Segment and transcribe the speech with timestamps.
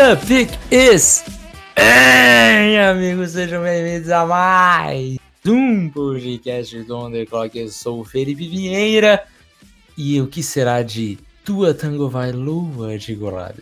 [0.00, 1.29] The pick is.
[4.26, 5.16] Mais
[5.46, 7.58] um podcast do On The Clock.
[7.58, 9.24] Eu sou o Felipe Vieira.
[9.96, 13.56] E o que será de Tua Tango Vai Lua de Golab?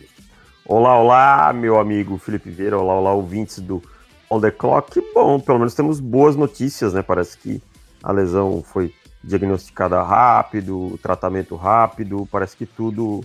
[0.65, 2.77] Olá, olá, meu amigo Felipe Vieira.
[2.77, 3.81] Olá, olá, ouvintes do
[4.29, 5.01] On The Clock.
[5.13, 7.01] Bom, pelo menos temos boas notícias, né?
[7.01, 7.61] Parece que
[8.03, 13.21] a lesão foi diagnosticada rápido, tratamento rápido, parece que tudo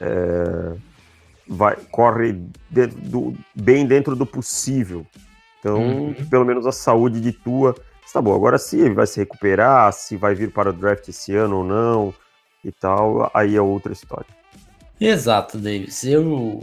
[0.00, 0.74] é,
[1.48, 5.04] vai, corre dentro do, bem dentro do possível.
[5.68, 6.14] Então, uhum.
[6.30, 7.74] pelo menos a saúde de Tua
[8.04, 8.36] está boa.
[8.36, 11.64] Agora, se ele vai se recuperar, se vai vir para o draft esse ano ou
[11.64, 12.14] não
[12.64, 14.26] e tal, aí é outra história.
[15.00, 16.04] Exato, Davis.
[16.04, 16.62] Eu,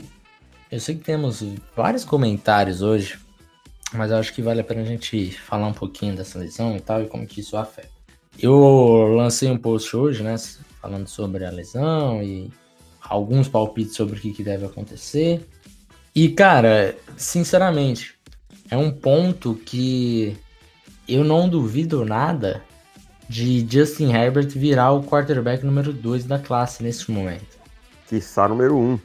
[0.72, 1.44] eu sei que temos
[1.76, 3.20] vários comentários hoje,
[3.94, 6.82] mas eu acho que vale a pena a gente falar um pouquinho dessa lesão e
[6.82, 7.96] tal e como que isso afeta.
[8.38, 10.36] Eu lancei um post hoje, né,
[10.82, 12.52] falando sobre a lesão e
[13.02, 15.48] alguns palpites sobre o que, que deve acontecer.
[16.14, 18.15] E, cara, sinceramente,
[18.76, 20.38] é um ponto que
[21.08, 22.62] eu não duvido nada
[23.28, 27.58] de Justin Herbert virar o quarterback número 2 da classe nesse momento.
[28.08, 28.80] Que está número 1.
[28.80, 29.00] Um.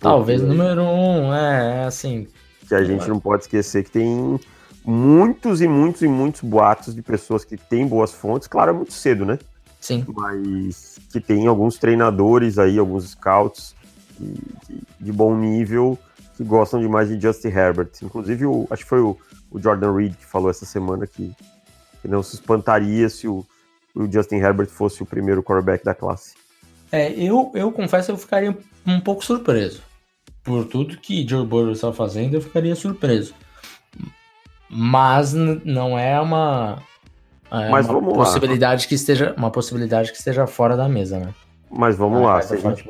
[0.00, 0.56] Talvez Porque...
[0.56, 2.28] número 1, um, é, é assim.
[2.68, 4.38] Que a gente não pode esquecer que tem
[4.84, 8.46] muitos e muitos e muitos boatos de pessoas que têm boas fontes.
[8.46, 9.38] Claro, é muito cedo, né?
[9.80, 10.04] Sim.
[10.14, 13.74] Mas que tem alguns treinadores aí, alguns scouts
[14.18, 15.98] de, de, de bom nível
[16.36, 17.90] que gostam demais de Justin Herbert.
[18.02, 19.16] Inclusive, o, acho que foi o,
[19.50, 21.32] o Jordan Reed que falou essa semana que,
[22.00, 23.44] que não se espantaria se o,
[23.94, 26.34] o, Justin Herbert fosse o primeiro quarterback da classe.
[26.90, 28.56] É, eu, eu confesso que eu ficaria
[28.86, 29.82] um pouco surpreso.
[30.42, 33.34] Por tudo que Joe Burrow está fazendo, eu ficaria surpreso.
[34.68, 36.82] Mas não é uma,
[37.52, 38.88] é Mas uma vamos possibilidade lá.
[38.88, 41.34] que esteja uma possibilidade que esteja fora da mesa, né?
[41.70, 42.84] Mas vamos ah, lá, se a, gente,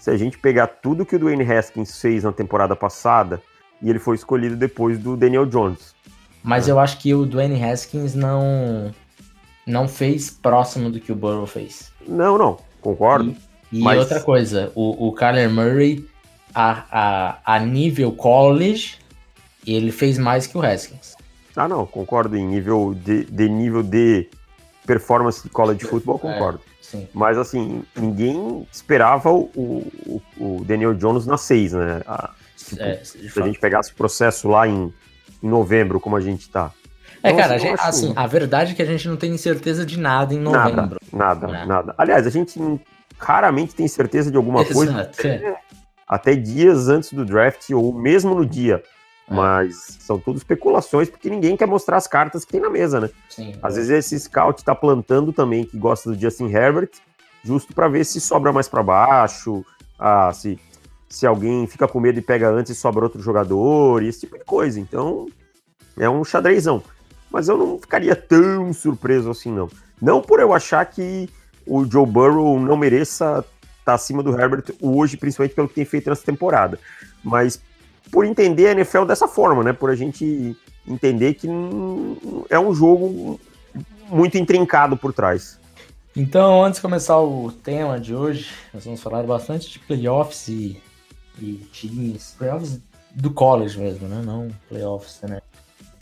[0.00, 3.42] se a, gente, pegar tudo que o Dwayne Haskins fez na temporada passada
[3.82, 5.94] e ele foi escolhido depois do Daniel Jones.
[6.42, 6.72] Mas é.
[6.72, 8.94] eu acho que o Dwayne Haskins não
[9.66, 11.92] não fez próximo do que o Burrow fez.
[12.08, 13.36] Não, não, concordo.
[13.70, 13.98] E, e mas...
[13.98, 16.08] outra coisa, o, o Kyler Murray
[16.54, 18.98] a, a, a nível college
[19.66, 21.14] ele fez mais que o Haskins.
[21.54, 22.38] Ah, não, concordo.
[22.38, 24.28] Em nível de, de nível de
[24.86, 26.60] performance de college de futebol, é, concordo.
[26.66, 26.69] É,
[27.12, 32.02] Mas assim, ninguém esperava o, o, o Daniel Jones na 6, né?
[32.06, 34.92] A, tipo, é, se a gente pegasse o processo lá em,
[35.42, 36.72] em novembro, como a gente tá.
[37.22, 39.36] É, então, cara, assim, a gente, assim, a verdade é que a gente não tem
[39.36, 40.98] certeza de nada em novembro.
[41.12, 41.64] Nada, nada, né?
[41.66, 41.94] nada.
[41.98, 42.58] Aliás, a gente
[43.18, 45.56] raramente tem certeza de alguma Exato, coisa até,
[46.08, 48.82] até dias antes do draft ou mesmo no dia.
[49.30, 49.34] É.
[49.34, 53.10] Mas são tudo especulações, porque ninguém quer mostrar as cartas que tem na mesa, né?
[53.28, 56.90] Sim, Às vezes esse scout tá plantando também, que gosta do Justin Herbert,
[57.44, 59.64] justo para ver se sobra mais para baixo,
[59.98, 60.58] ah, se,
[61.08, 64.36] se alguém fica com medo e pega antes e sobra outro jogador, e esse tipo
[64.36, 64.80] de coisa.
[64.80, 65.28] Então,
[65.96, 66.82] é um xadrezão.
[67.30, 69.68] Mas eu não ficaria tão surpreso assim, não.
[70.02, 71.28] Não por eu achar que
[71.64, 73.44] o Joe Burrow não mereça
[73.78, 76.78] estar tá acima do Herbert hoje, principalmente pelo que tem feito nessa temporada.
[77.22, 77.60] Mas
[78.10, 79.72] por entender a NFL dessa forma, né?
[79.72, 80.56] Por a gente
[80.86, 81.48] entender que
[82.48, 83.40] é um jogo
[84.08, 85.58] muito intrincado por trás.
[86.16, 90.82] Então, antes de começar o tema de hoje, nós vamos falar bastante de playoffs e,
[91.38, 92.80] e times, playoffs
[93.14, 94.20] do college mesmo, né?
[94.24, 95.40] Não playoffs, né?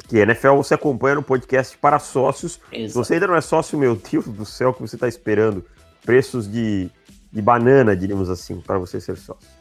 [0.08, 2.58] Que NFL você acompanha no podcast para sócios.
[2.72, 2.88] Exato.
[2.88, 5.62] Se você ainda não é sócio, meu Deus do céu, que você está esperando?
[6.02, 6.90] Preços de,
[7.30, 9.57] de banana, diríamos assim, para você ser sócio.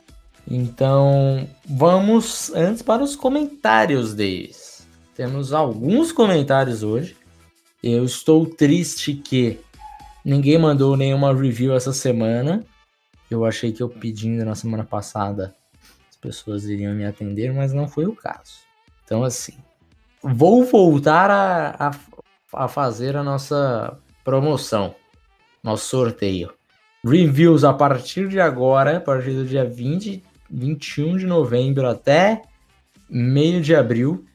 [0.50, 4.88] Então, vamos antes para os comentários, Davis.
[5.14, 7.18] Temos alguns comentários hoje.
[7.84, 9.60] Eu estou triste que
[10.24, 12.66] ninguém mandou nenhuma review essa semana.
[13.30, 15.54] Eu achei que eu pedindo na semana passada
[16.10, 18.60] as pessoas iriam me atender, mas não foi o caso.
[19.04, 19.58] Então, assim,
[20.24, 21.92] vou voltar a, a,
[22.54, 24.96] a fazer a nossa promoção,
[25.62, 26.54] nosso sorteio.
[27.06, 32.42] Reviews a partir de agora, a partir do dia 20 21 de novembro até
[33.10, 34.26] meio de abril.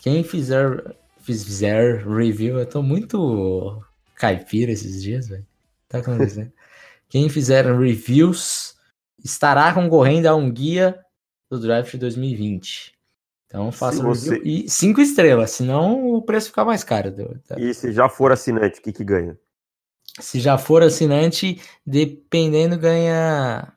[0.00, 3.82] Quem fizer, fizer review, eu tô muito
[4.14, 5.46] caipira esses dias, velho.
[5.88, 6.52] Tá acontecendo.
[7.08, 8.76] Quem fizer reviews
[9.24, 10.98] estará concorrendo a um guia
[11.50, 12.94] do draft 2020.
[13.46, 14.38] Então faça você...
[14.44, 17.14] e cinco estrelas, senão o preço fica mais caro.
[17.56, 19.38] E se já for assinante, o que, que ganha?
[20.20, 23.72] Se já for assinante, dependendo, ganha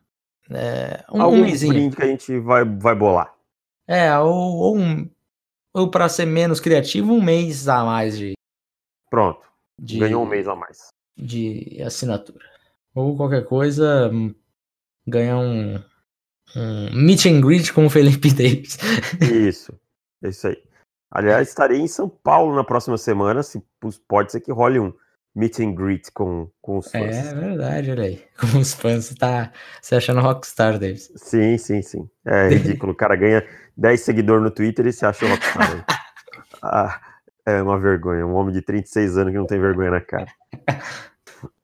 [0.53, 3.33] é, um, Algum um brinde que a gente vai, vai bolar.
[3.87, 5.09] É, ou, ou, um,
[5.73, 8.33] ou para ser menos criativo, um mês a mais de.
[9.09, 9.41] Pronto.
[9.77, 10.89] De, Ganhou um mês a mais.
[11.17, 12.45] De assinatura.
[12.93, 14.33] Ou qualquer coisa, hum,
[15.07, 15.75] ganha um,
[16.55, 18.77] um meet and greet com o Felipe Davis.
[19.19, 19.73] Isso,
[20.23, 20.61] é isso aí.
[21.09, 23.61] Aliás, estarei em São Paulo na próxima semana, se
[24.07, 24.93] pode ser que role um
[25.35, 27.15] meet and greet com, com os fãs.
[27.15, 28.23] É verdade, olha aí.
[28.39, 29.51] Com os fãs, tá
[29.81, 31.11] se achando rockstar, Davis.
[31.15, 32.09] Sim, sim, sim.
[32.25, 32.91] É ridículo.
[32.91, 33.45] o cara ganha
[33.77, 35.85] 10 seguidores no Twitter e se acha rockstar.
[36.61, 36.99] ah,
[37.45, 38.25] é uma vergonha.
[38.25, 40.27] Um homem de 36 anos que não tem vergonha na cara.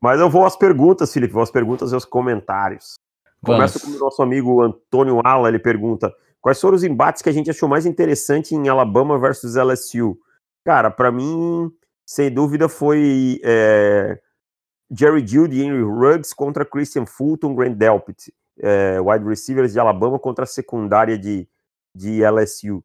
[0.02, 1.34] Mas eu vou às perguntas, Felipe.
[1.34, 2.96] Vou às perguntas e aos comentários.
[3.44, 5.50] Começa com o nosso amigo Antônio Ala.
[5.50, 9.56] Ele pergunta: quais foram os embates que a gente achou mais interessante em Alabama versus
[9.56, 10.18] LSU?
[10.66, 11.72] Cara, para mim,
[12.07, 14.18] sem dúvida, foi é,
[14.89, 20.18] Jerry Judy e Henry Ruggs contra Christian Fulton, Grant Delpit, é, wide receivers de Alabama
[20.18, 21.45] contra a secundária de,
[21.94, 22.81] de LSU.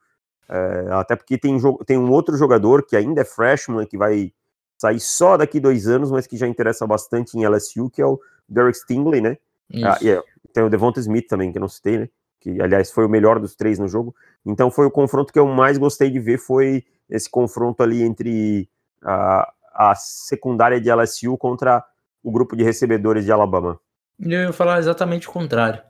[0.48, 4.32] É, até porque tem, tem um outro jogador que ainda é freshman, que vai
[4.76, 8.20] sair só daqui dois anos, mas que já interessa bastante em LSU, que é o
[8.48, 9.38] Derek Stingley, né?
[9.84, 10.22] Ah, yeah.
[10.52, 12.08] Tem o Devonta Smith também, que eu não citei, né?
[12.40, 14.12] Que, aliás, foi o melhor dos três no jogo.
[14.44, 18.68] Então, foi o confronto que eu mais gostei de ver, foi esse confronto ali entre
[19.02, 21.84] a, a secundária de LSU contra
[22.22, 23.78] o grupo de recebedores de Alabama.
[24.20, 25.82] Eu ia falar exatamente o contrário.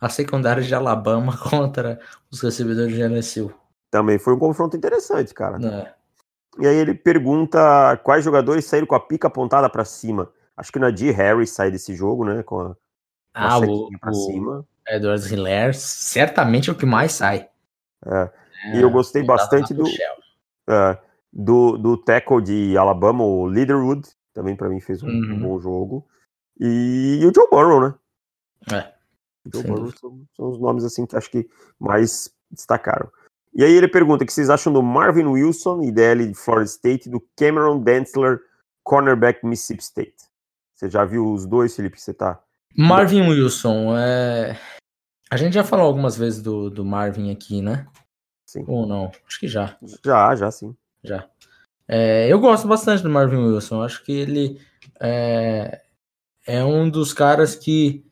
[0.00, 2.00] A secundária de Alabama contra
[2.30, 3.52] os recebedores de LSU.
[3.90, 5.58] Também foi um confronto interessante, cara.
[5.64, 5.94] É.
[6.58, 10.30] E aí ele pergunta quais jogadores saíram com a pica apontada para cima.
[10.56, 12.42] Acho que Nadir Harris sai desse jogo, né?
[12.42, 12.76] Com a,
[13.34, 14.66] ah, o, pra o cima.
[14.86, 17.48] Edward Hiller certamente é o que mais sai.
[18.06, 18.30] É.
[18.64, 19.84] É, e eu gostei bastante do,
[20.68, 20.98] é,
[21.32, 25.40] do, do tackle de Alabama, o Leaderwood, também para mim fez um, uhum.
[25.40, 26.06] bom jogo.
[26.58, 27.94] E, e, o Joe Burrow, né?
[28.72, 28.92] É.
[29.46, 31.48] O Joe Burrow são, são, os nomes assim que acho que
[31.78, 33.10] mais destacaram.
[33.54, 37.08] E aí ele pergunta o que vocês acham do Marvin Wilson, IDL de Florida State,
[37.08, 38.40] e do Cameron Densler,
[38.84, 40.30] cornerback Mississippi State.
[40.74, 42.00] Você já viu os dois, Felipe?
[42.00, 42.42] Você tá
[42.76, 44.56] Marvin Wilson, é...
[45.28, 47.86] a gente já falou algumas vezes do, do Marvin aqui, né?
[48.46, 48.64] Sim.
[48.66, 49.10] Ou não?
[49.26, 49.76] Acho que já.
[50.04, 50.76] Já, já sim.
[51.02, 51.28] Já.
[51.88, 53.82] É, eu gosto bastante do Marvin Wilson.
[53.82, 54.60] Acho que ele
[55.00, 55.80] é,
[56.46, 58.04] é um dos caras que,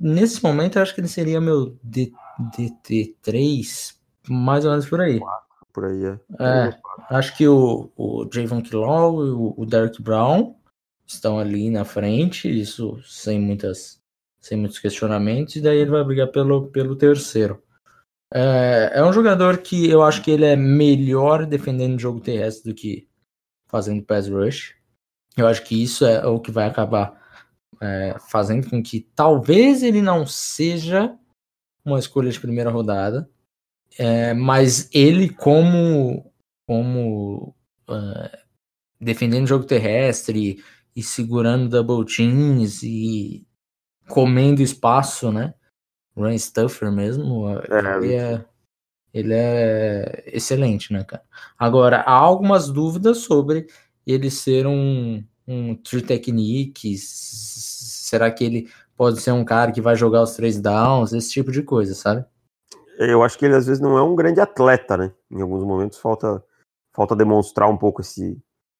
[0.00, 3.94] nesse momento, eu acho que ele seria meu DT3,
[4.28, 5.20] mais ou menos por aí.
[5.72, 6.18] Por aí, é.
[6.40, 6.76] é
[7.10, 10.56] acho que o, o Javon Killow e o, o Derek Brown
[11.06, 13.98] estão ali na frente, isso sem muitas
[14.40, 17.62] sem muitos questionamentos, e daí ele vai brigar pelo, pelo terceiro.
[18.32, 22.70] É, é um jogador que eu acho que ele é melhor defendendo o jogo terrestre
[22.70, 23.08] do que
[23.66, 24.74] fazendo pass rush.
[25.36, 27.18] Eu acho que isso é o que vai acabar
[27.80, 31.16] é, fazendo com que talvez ele não seja
[31.84, 33.30] uma escolha de primeira rodada,
[33.98, 36.30] é, mas ele como
[36.66, 37.54] como
[37.88, 38.38] uh,
[39.00, 40.62] defendendo o jogo terrestre
[40.94, 43.46] e segurando double teams e
[44.06, 45.54] comendo espaço, né?
[46.18, 48.44] Run Stuffer mesmo, é, ele, é,
[49.12, 51.22] ele é excelente, né, cara?
[51.58, 53.66] Agora, há algumas dúvidas sobre
[54.06, 59.94] ele ser um, um True Technique, será que ele pode ser um cara que vai
[59.94, 62.24] jogar os três downs, esse tipo de coisa, sabe?
[62.98, 65.12] Eu acho que ele às vezes não é um grande atleta, né?
[65.30, 66.42] Em alguns momentos falta,
[66.92, 68.36] falta demonstrar um pouco esse,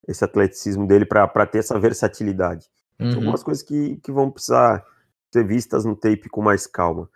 [0.09, 2.69] esse atleticismo dele para ter essa versatilidade.
[2.99, 3.11] Uhum.
[3.11, 4.85] São algumas coisas que, que vão precisar
[5.33, 7.09] ser vistas no tape com mais calma.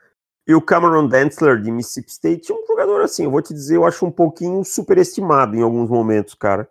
[0.46, 3.76] E o Cameron Densler de Mississippi State é um jogador assim, eu vou te dizer,
[3.76, 6.68] eu acho um pouquinho superestimado em alguns momentos, cara.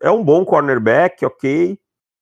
[0.00, 1.78] É um bom cornerback, ok,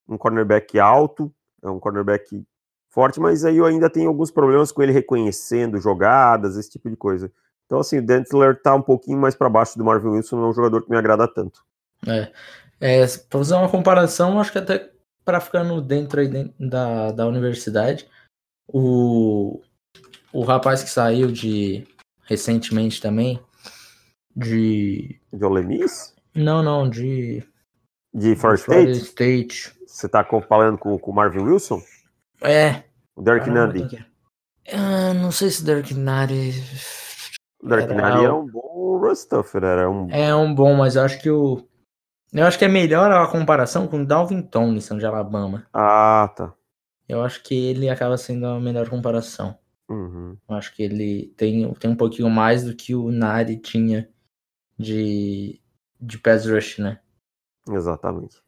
[0.08, 2.44] um cornerback alto, é um cornerback
[2.90, 6.96] forte, mas aí eu ainda tenho alguns problemas com ele reconhecendo jogadas, esse tipo de
[6.96, 7.32] coisa.
[7.64, 10.48] Então, assim, o Densler tá um pouquinho mais para baixo do Marvin Wilson, não é
[10.48, 11.64] um jogador que me agrada tanto.
[12.06, 12.30] É,
[12.80, 14.90] é, para fazer uma comparação, acho que até
[15.24, 18.06] para ficar no dentro aí da, da universidade,
[18.68, 19.62] o,
[20.32, 21.86] o rapaz que saiu de
[22.24, 23.40] recentemente também,
[24.34, 25.20] de.
[25.32, 26.14] De Olemis?
[26.34, 27.44] Não, não, de.
[28.14, 28.92] De First State?
[28.92, 29.72] State.
[29.86, 31.82] Você tá falando com o Marvin Wilson?
[32.40, 32.82] É.
[33.14, 34.04] O Derek Nandi.
[34.72, 36.52] Ah, não sei se Derek Nandi.
[37.62, 40.10] Derek Nandi é um bom Rustuffer, era um.
[40.10, 41.66] É um bom, mas eu acho que o.
[42.32, 45.66] Eu acho que é melhor a comparação com o Dalvin Tomlinson de Alabama.
[45.72, 46.54] Ah, tá.
[47.06, 49.58] Eu acho que ele acaba sendo a melhor comparação.
[49.88, 50.36] Uhum.
[50.48, 54.08] Eu acho que ele tem, tem um pouquinho mais do que o Nari tinha
[54.78, 55.60] de,
[56.00, 57.00] de pass rush, né?
[57.68, 58.42] Exatamente.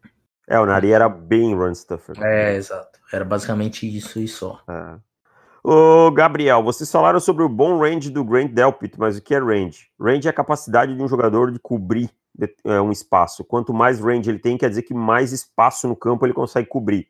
[0.49, 2.17] É, o Nari era bem run stuffer.
[2.23, 3.00] É, exato.
[3.12, 4.62] Era basicamente isso e só.
[4.69, 4.99] É.
[5.62, 9.38] Ô, Gabriel, vocês falaram sobre o bom range do Grant Delpit, mas o que é
[9.38, 9.88] range?
[9.99, 12.11] Range é a capacidade de um jogador de cobrir
[12.64, 13.43] é, um espaço.
[13.45, 17.09] Quanto mais range ele tem, quer dizer que mais espaço no campo ele consegue cobrir.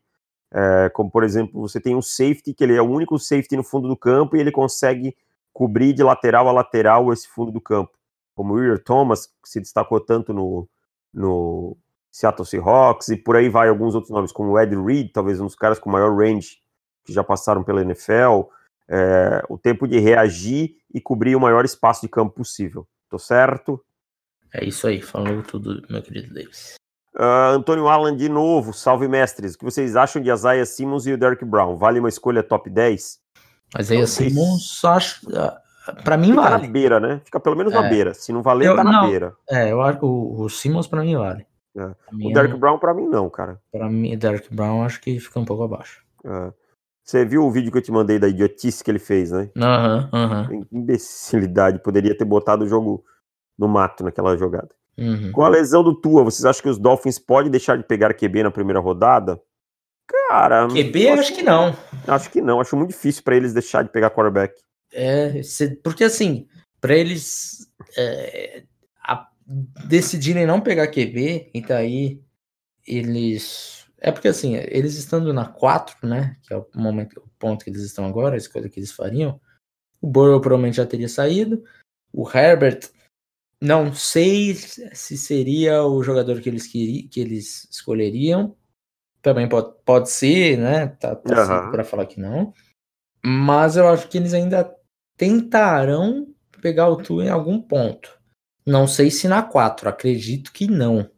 [0.55, 3.65] É, como, por exemplo, você tem um safety, que ele é o único safety no
[3.65, 5.17] fundo do campo e ele consegue
[5.53, 7.91] cobrir de lateral a lateral esse fundo do campo.
[8.37, 10.69] Como o Weir Thomas, que se destacou tanto no,
[11.13, 11.77] no
[12.11, 15.47] Seattle Seahawks, e por aí vai alguns outros nomes, como o Ed Reed, talvez um
[15.47, 16.59] dos caras com maior range
[17.05, 18.49] que já passaram pela NFL,
[18.89, 22.87] é, o tempo de reagir e cobrir o maior espaço de campo possível.
[23.11, 23.85] Tô certo?
[24.53, 26.77] É isso aí, falou tudo, meu querido Davis.
[27.17, 29.55] Uh, Antônio Allan, de novo, salve mestres.
[29.55, 31.77] O que vocês acham de Isaiah Simmons e o Derek Brown?
[31.77, 33.21] Vale uma escolha top 10?
[33.79, 35.29] Isaiah Simmons, acho.
[35.29, 36.67] Uh, pra mim Fica vale.
[36.67, 37.21] na beira, né?
[37.25, 37.77] Fica pelo menos é.
[37.81, 38.15] na beira.
[38.15, 39.35] Se não valer, eu, tá na não, beira.
[39.49, 41.47] É, eu acho o, o Simmons pra mim vale.
[41.77, 41.95] É.
[42.13, 43.61] O Derek Brown pra mim não, cara.
[43.73, 46.03] Pra mim, Derek Brown acho que fica um pouco abaixo.
[46.25, 46.53] É.
[47.05, 49.51] Você viu o vídeo que eu te mandei da idiotice que ele fez, né?
[49.59, 50.49] Aham, uhum, aham.
[50.51, 50.67] Uhum.
[50.73, 51.79] Imbecilidade.
[51.81, 53.05] Poderia ter botado o jogo
[53.59, 54.71] no mato naquela jogada.
[54.97, 55.33] Uhum.
[55.33, 58.45] Com a lesão do Tua, vocês acham que os Dolphins podem deixar de pegar QB
[58.45, 59.41] na primeira rodada?
[60.07, 60.69] Cara.
[60.69, 61.77] QB, acho, acho que não.
[62.07, 62.61] Acho que não.
[62.61, 64.55] Acho muito difícil para eles deixar de pegar quarterback.
[64.93, 65.41] É,
[65.83, 66.47] porque assim,
[66.81, 68.63] para eles é,
[69.03, 69.29] a,
[69.87, 72.23] decidirem não pegar QB, e daí
[72.87, 76.37] eles é porque assim, eles estando na 4, né?
[76.43, 79.41] Que é o momento, o ponto que eles estão agora, a escolha que eles fariam.
[79.99, 81.65] O Burrow provavelmente já teria saído.
[82.13, 82.81] O Herbert,
[83.65, 88.55] não sei se seria o jogador que eles queriam, que eles escolheriam.
[89.23, 90.89] Também pode, pode ser, né?
[90.89, 91.71] Tá, tá uhum.
[91.71, 92.53] para falar que não.
[93.25, 94.71] Mas eu acho que eles ainda
[95.17, 96.29] tentarão
[96.61, 98.19] pegar o Tu em algum ponto.
[98.67, 101.11] Não sei se na 4, acredito que não.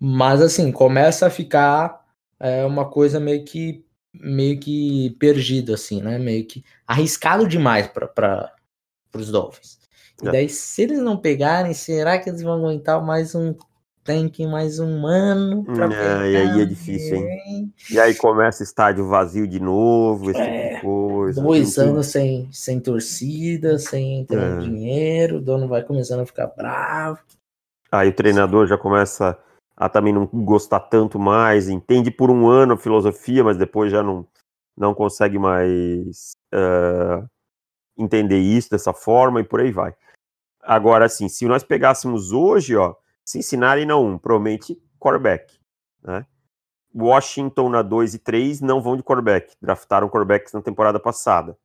[0.00, 2.02] Mas assim, começa a ficar
[2.40, 6.18] é uma coisa meio que meio que perdido assim, né?
[6.18, 8.54] Meio que arriscado demais para
[9.14, 9.83] os Dolphins.
[10.22, 10.32] E é.
[10.32, 13.54] daí, se eles não pegarem, será que eles vão aguentar mais um
[14.04, 15.64] tanque, mais um ano?
[15.64, 17.72] Pra é, e aí é difícil, hein?
[17.90, 21.42] E aí começa estádio vazio de novo, esse é, tipo de coisa.
[21.42, 24.58] Dois anos sem, sem torcida, sem ter é.
[24.58, 27.18] dinheiro, o dono vai começando a ficar bravo.
[27.90, 29.38] Aí o treinador já começa
[29.76, 34.02] a também não gostar tanto mais, entende por um ano a filosofia, mas depois já
[34.02, 34.26] não,
[34.76, 37.26] não consegue mais uh,
[37.96, 39.94] entender isso dessa forma e por aí vai.
[40.64, 42.94] Agora, assim, se nós pegássemos hoje, ó,
[43.24, 45.58] Cincinnati na 1, provavelmente quarterback,
[46.02, 46.26] né?
[46.94, 51.58] Washington na 2 e 3 não vão de quarterback, draftaram quarterbacks na temporada passada.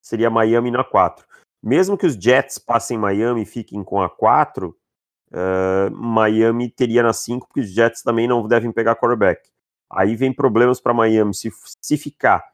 [0.00, 1.24] Seria Miami na 4.
[1.62, 4.76] Mesmo que os Jets passem Miami e fiquem com a 4,
[5.32, 9.48] Uh, Miami teria na 5, porque os Jets também não devem pegar quarterback.
[9.90, 12.44] Aí vem problemas para Miami se, se ficar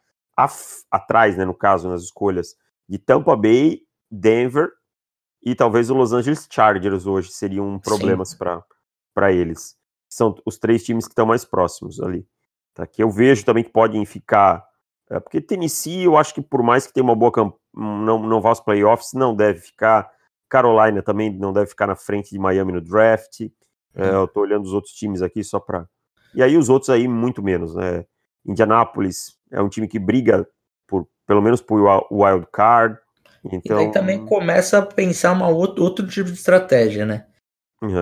[0.88, 2.56] atrás, né, no caso, nas escolhas
[2.88, 4.70] de Tampa Bay, Denver
[5.42, 9.76] e talvez o Los Angeles Chargers hoje seriam problemas para eles.
[10.08, 12.26] São os três times que estão mais próximos ali.
[12.74, 12.86] Tá?
[12.86, 14.66] Que eu vejo também que podem ficar.
[15.10, 18.40] É, porque Tennessee, eu acho que por mais que tenha uma boa campanha, não, não
[18.40, 20.10] vá aos playoffs, não deve ficar
[20.48, 23.40] Carolina também não deve ficar na frente de Miami no draft.
[23.94, 25.86] É, eu tô olhando os outros times aqui só para.
[26.34, 28.04] E aí os outros aí muito menos, né?
[28.46, 30.48] Indianapolis é um time que briga
[30.86, 31.80] por pelo menos por
[32.10, 32.98] wild card.
[33.44, 33.80] Então...
[33.82, 37.26] E também começa a pensar uma outro, outro tipo de estratégia, né?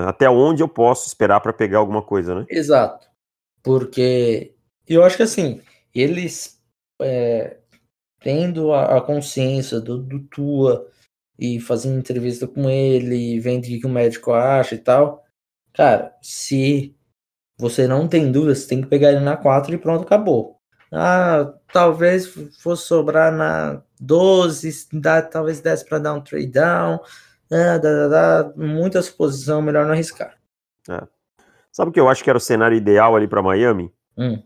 [0.07, 2.47] Até onde eu posso esperar para pegar alguma coisa, né?
[2.49, 3.07] Exato.
[3.63, 4.55] Porque
[4.89, 5.61] eu acho que assim,
[5.95, 6.63] eles
[7.01, 7.59] é,
[8.21, 10.91] tendo a, a consciência do, do Tua,
[11.39, 15.25] e fazendo entrevista com ele, vendo o que o médico acha e tal.
[15.73, 16.97] Cara, se
[17.59, 20.59] você não tem dúvidas, você tem que pegar ele na 4 e pronto, acabou.
[20.93, 22.27] Ah, talvez
[22.61, 27.01] fosse sobrar na 12, dá, talvez desse para dar um trade down.
[27.51, 30.37] Ah, dá, dá, dá, muita suposição, melhor não arriscar.
[30.89, 31.07] É.
[31.71, 33.93] Sabe o que eu acho que era o cenário ideal ali para Miami?
[34.17, 34.43] Hum.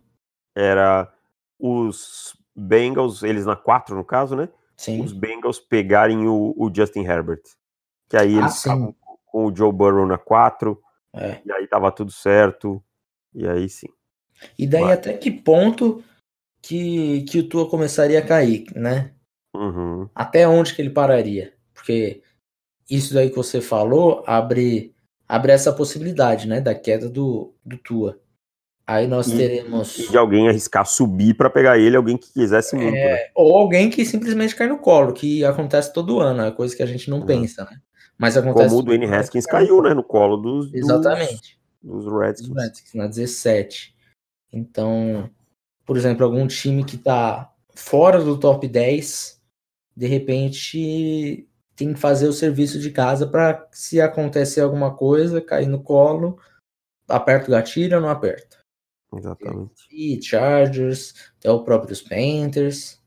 [0.54, 1.12] Era
[1.58, 4.48] os Bengals, eles na 4 no caso, né?
[4.76, 5.02] Sim.
[5.02, 7.42] os Bengals pegarem o, o, Justin Herbert.
[8.08, 8.94] Que aí eles ah, estavam
[9.26, 10.80] com o Joe Burrow na 4,
[11.14, 11.40] é.
[11.44, 12.82] e aí tava tudo certo,
[13.34, 13.88] e aí sim.
[14.58, 14.94] E daí Vai.
[14.94, 16.02] até que ponto
[16.62, 19.12] que, que o Tua começaria a cair, né?
[19.54, 20.08] Uhum.
[20.14, 21.52] Até onde que ele pararia?
[21.74, 22.22] Porque
[22.88, 24.94] isso daí que você falou abre,
[25.28, 26.60] abre essa possibilidade, né?
[26.60, 28.18] Da queda do, do Tua.
[28.86, 29.98] Aí nós e, teremos.
[29.98, 32.96] E de alguém arriscar subir para pegar ele, alguém que quisesse muito.
[32.96, 33.30] É, né?
[33.36, 36.86] Ou alguém que simplesmente cai no colo, que acontece todo ano, é coisa que a
[36.86, 37.26] gente não uhum.
[37.26, 37.78] pensa, né?
[38.18, 38.68] Mas acontece.
[38.68, 39.94] Como o Dwayne Haskins caiu, né?
[39.94, 40.74] No colo dos.
[40.74, 41.58] Exatamente.
[41.80, 42.54] Dos, dos Redskins.
[42.54, 43.94] Redskins, na 17.
[44.52, 45.30] Então,
[45.86, 49.39] por exemplo, algum time que tá fora do top 10,
[49.96, 55.66] de repente tem que fazer o serviço de casa para se acontecer alguma coisa, cair
[55.66, 56.38] no colo,
[57.08, 58.58] aperta o gatilho ou não aperta.
[59.16, 59.88] Exatamente.
[59.90, 63.00] E Chargers, até o próprios Panthers,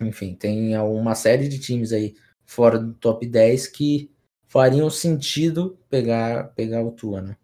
[0.00, 2.14] enfim, tem uma série de times aí
[2.46, 4.10] fora do top 10 que
[4.46, 7.36] fariam sentido pegar, pegar o Tua, né?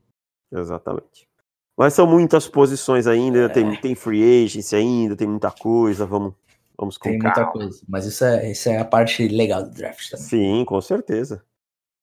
[0.52, 1.28] Exatamente.
[1.76, 3.48] Mas são muitas posições ainda, é.
[3.48, 6.34] tem, tem free agency ainda, tem muita coisa, vamos,
[6.78, 7.36] vamos com Tem calma.
[7.36, 10.26] muita coisa, mas isso é, isso é a parte legal do draft também.
[10.26, 11.42] Sim, com certeza.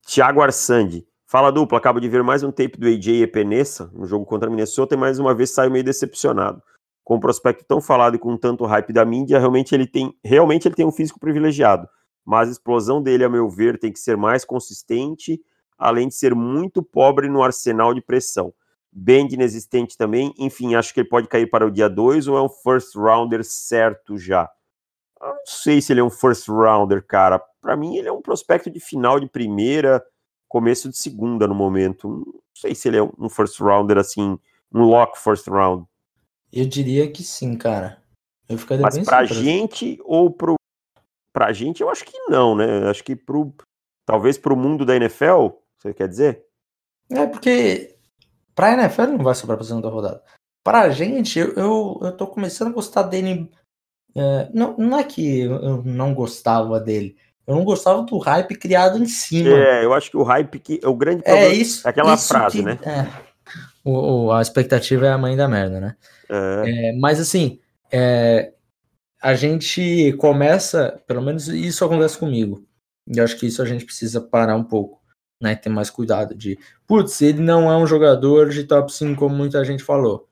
[0.05, 4.25] Thiago Arsandi, fala dupla, acabo de ver mais um tape do AJ Epenesa no jogo
[4.25, 6.61] contra a Minnesota e mais uma vez saiu meio decepcionado.
[7.03, 10.67] Com um prospecto tão falado e com tanto hype da mídia, realmente ele tem, realmente
[10.67, 11.87] ele tem um físico privilegiado,
[12.25, 15.41] mas a explosão dele, a meu ver, tem que ser mais consistente,
[15.77, 18.53] além de ser muito pobre no arsenal de pressão
[18.93, 20.33] bend inexistente também.
[20.37, 23.43] Enfim, acho que ele pode cair para o dia 2 ou é um first rounder
[23.43, 24.49] certo já?
[25.23, 27.39] Eu não sei se ele é um first rounder, cara.
[27.61, 30.03] Para mim, ele é um prospecto de final de primeira,
[30.47, 32.07] começo de segunda no momento.
[32.07, 34.37] Não sei se ele é um first rounder assim,
[34.73, 35.85] um lock first round.
[36.51, 38.01] Eu diria que sim, cara.
[38.47, 40.55] Eu ficaria Mas pra gente ou pro.
[41.31, 42.89] Pra gente, eu acho que não, né?
[42.89, 43.53] Acho que pro.
[44.05, 45.47] Talvez pro mundo da NFL,
[45.79, 46.45] você quer dizer?
[47.09, 47.93] É, porque
[48.55, 50.23] Pra NFL não vai sobrar pra segunda rodada.
[50.63, 53.51] Pra gente, eu, eu, eu tô começando a gostar dele.
[54.15, 57.15] É, não, não é que eu não gostava dele.
[57.45, 59.49] Eu não gostava do hype criado em cima.
[59.49, 62.13] É, eu acho que o hype que é o grande é problema é, isso, aquela
[62.13, 62.79] isso frase, que, né?
[62.83, 63.07] É,
[63.83, 65.95] o, o, a expectativa é a mãe da merda, né?
[66.29, 66.89] É.
[66.89, 67.59] É, mas assim,
[67.91, 68.53] é,
[69.21, 72.65] a gente começa, pelo menos isso acontece comigo.
[73.07, 75.03] E eu acho que isso a gente precisa parar um pouco
[75.43, 75.55] né?
[75.57, 79.63] Ter mais cuidado de, putz, ele não é um jogador de top 5 como muita
[79.65, 80.29] gente falou.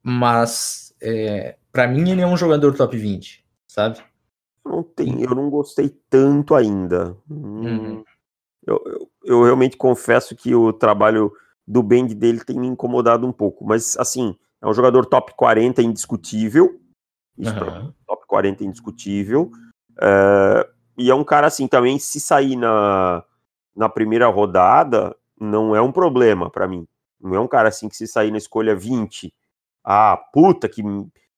[0.00, 4.00] Mas é, para mim ele é um jogador top 20, sabe?
[4.64, 7.16] Não tem, eu não gostei tanto ainda.
[7.28, 8.04] Hum, uhum.
[8.64, 11.32] Eu, eu, eu, realmente confesso que o trabalho
[11.66, 13.64] do bend dele tem me incomodado um pouco.
[13.66, 16.80] Mas, assim, é um jogador top 40 indiscutível.
[17.36, 17.92] Isso uhum.
[18.06, 19.50] top 40 indiscutível.
[20.00, 23.22] É, e é um cara, assim, também, se sair na,
[23.76, 26.86] na primeira rodada não é um problema para mim.
[27.20, 29.34] Não é um cara assim que se sair na escolha 20,
[29.84, 30.82] ah, puta que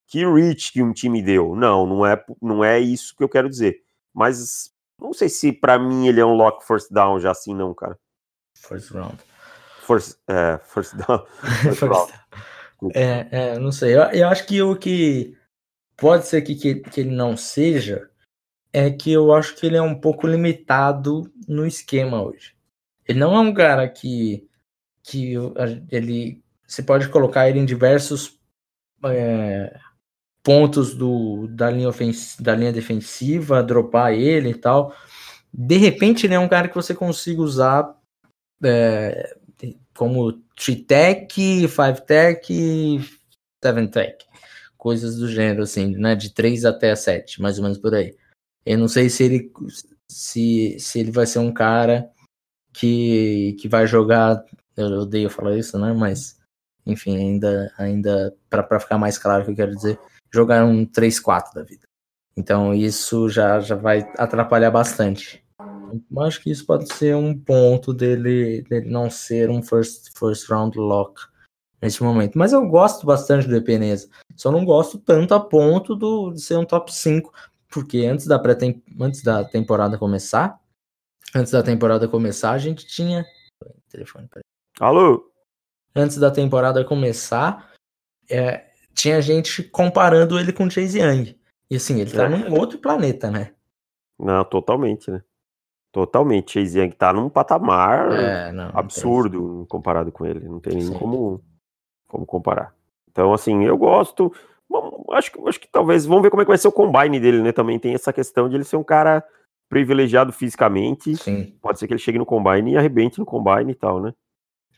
[0.07, 1.55] que reach que um time deu.
[1.55, 3.83] Não, não é não é isso que eu quero dizer.
[4.15, 7.75] Mas não sei se para mim ele é um lock first down já assim não,
[7.75, 7.99] cara.
[8.57, 9.19] First round.
[9.83, 11.27] First, é, first down.
[11.63, 12.13] First round.
[12.95, 13.95] É, é, não sei.
[13.95, 15.37] Eu, eu acho que o que
[15.97, 18.11] pode ser que, que, que ele não seja
[18.73, 22.55] é que eu acho que ele é um pouco limitado no esquema hoje.
[23.09, 24.49] Ele não é um cara que,
[25.03, 25.35] que
[25.91, 28.39] ele você pode colocar ele em diversos
[29.05, 29.79] é,
[30.47, 34.95] pontos do, da, linha ofens, da linha defensiva, dropar ele e tal.
[35.53, 37.93] De repente, ele é um cara que você consiga usar
[38.63, 39.37] é,
[39.93, 43.01] como 3-tech, 5-tech,
[43.61, 44.25] 7-tech.
[44.79, 46.15] Coisas do gênero, assim, né?
[46.15, 48.15] De 3 até 7, mais ou menos por aí.
[48.65, 49.53] Eu não sei se ele
[50.09, 52.09] se, se ele vai ser um cara
[52.73, 54.45] que, que vai jogar.
[54.77, 55.93] Eu odeio falar isso, né?
[55.93, 56.39] Mas,
[56.87, 59.99] enfim, ainda, ainda para ficar mais claro o que eu quero dizer,
[60.33, 61.87] jogar um 3-4 da vida.
[62.37, 65.45] Então isso já, já vai atrapalhar bastante.
[66.11, 70.49] Eu acho que isso pode ser um ponto dele, dele não ser um first, first
[70.49, 71.23] round lock
[71.81, 72.37] nesse momento.
[72.37, 74.09] Mas eu gosto bastante do Epeneza.
[74.35, 77.33] Só não gosto tanto a ponto do, de ser um top 5
[77.69, 78.57] porque antes da, pré
[79.01, 80.59] antes da temporada começar,
[81.35, 83.25] antes da temporada começar, a gente tinha.
[83.91, 84.45] Telefone, peraí.
[84.81, 85.31] Alô?
[85.95, 87.73] Antes da temporada começar,
[88.31, 91.39] é, tinha gente comparando ele com o Chase Young.
[91.71, 92.29] E assim, ele tá é.
[92.29, 93.53] num outro planeta, né?
[94.19, 95.23] Não, totalmente, né?
[95.93, 96.53] Totalmente.
[96.53, 100.49] Chase Young tá num patamar é, não, absurdo não comparado com ele.
[100.49, 101.45] Não tem nem como,
[102.09, 102.75] como comparar.
[103.11, 104.33] Então, assim, eu gosto.
[104.69, 106.07] Bom, acho, acho que talvez.
[106.07, 107.53] Vamos ver como é que vai ser o combine dele, né?
[107.53, 109.23] Também tem essa questão de ele ser um cara
[109.69, 111.17] privilegiado fisicamente.
[111.17, 111.55] Sim.
[111.61, 114.15] Pode ser que ele chegue no combine e arrebente no combine e tal, né?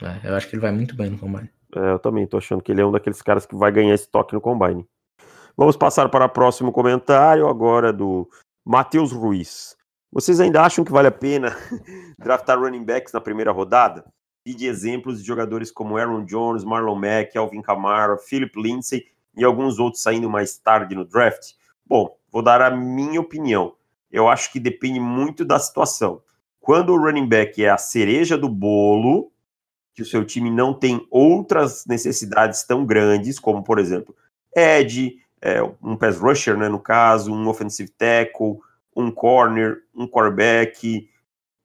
[0.03, 1.51] É, eu acho que ele vai muito bem no combine.
[1.75, 4.09] É, eu também tô achando que ele é um daqueles caras que vai ganhar esse
[4.09, 4.87] toque no combine.
[5.57, 8.29] Vamos passar para o próximo comentário agora do
[8.65, 9.77] Matheus Ruiz.
[10.11, 11.55] Vocês ainda acham que vale a pena
[12.19, 14.05] draftar running backs na primeira rodada?
[14.47, 19.05] E de exemplos de jogadores como Aaron Jones, Marlon Mack, Alvin Kamara, Philip Lindsay
[19.37, 21.53] e alguns outros saindo mais tarde no draft?
[21.85, 23.75] Bom, vou dar a minha opinião.
[24.11, 26.23] Eu acho que depende muito da situação.
[26.61, 29.33] quando o running back é a cereja do bolo,
[29.99, 34.15] que o seu time não tem outras necessidades tão grandes, como, por exemplo,
[34.55, 38.61] edge, é, um pass rusher, né, no caso, um offensive tackle,
[38.95, 41.11] um corner, um quarterback,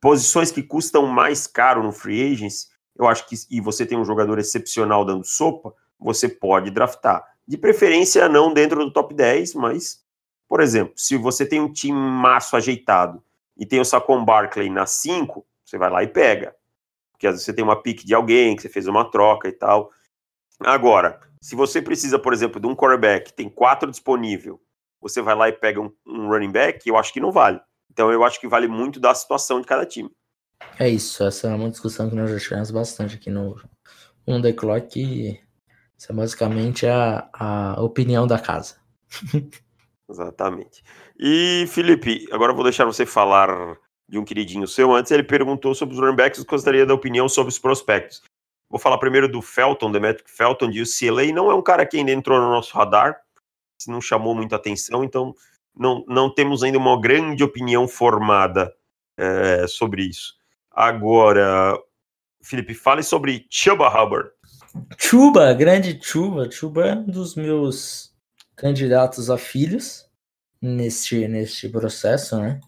[0.02, 4.06] posições que custam mais caro no free agents, eu acho que e você tem um
[4.06, 7.24] jogador excepcional dando sopa, você pode draftar.
[7.48, 10.04] De preferência não dentro do top 10, mas
[10.50, 13.22] por exemplo, se você tem um time maço ajeitado
[13.56, 16.56] e tem o Saquon Barkley na 5, você vai lá e pega.
[17.24, 19.54] Porque às vezes você tem uma pique de alguém, que você fez uma troca e
[19.54, 19.90] tal.
[20.60, 24.62] Agora, se você precisa, por exemplo, de um quarterback, tem quatro disponível,
[25.00, 27.62] você vai lá e pega um, um running back, eu acho que não vale.
[27.90, 30.12] Então eu acho que vale muito da situação de cada time.
[30.78, 33.56] É isso, essa é uma discussão que nós já tivemos bastante aqui no
[34.28, 35.00] On The Clock.
[35.00, 35.40] E
[35.98, 38.76] isso é basicamente a, a opinião da casa.
[40.10, 40.84] Exatamente.
[41.18, 43.78] E, Felipe, agora eu vou deixar você falar
[44.14, 44.94] de um queridinho seu.
[44.94, 48.22] Antes ele perguntou sobre os running backs, gostaria da opinião sobre os prospectos.
[48.70, 51.34] Vou falar primeiro do Felton, Demetric Felton de UCLA.
[51.34, 53.20] Não é um cara que ainda entrou no nosso radar,
[53.88, 55.34] não chamou muita atenção, então
[55.76, 58.72] não, não temos ainda uma grande opinião formada
[59.18, 60.36] é, sobre isso.
[60.72, 61.76] Agora,
[62.44, 64.30] Felipe, fale sobre Chuba Hubbard.
[64.96, 66.50] Chuba, grande Chuba.
[66.52, 68.14] Chuba é um dos meus
[68.56, 70.08] candidatos a filhos
[70.62, 72.60] neste, neste processo, né?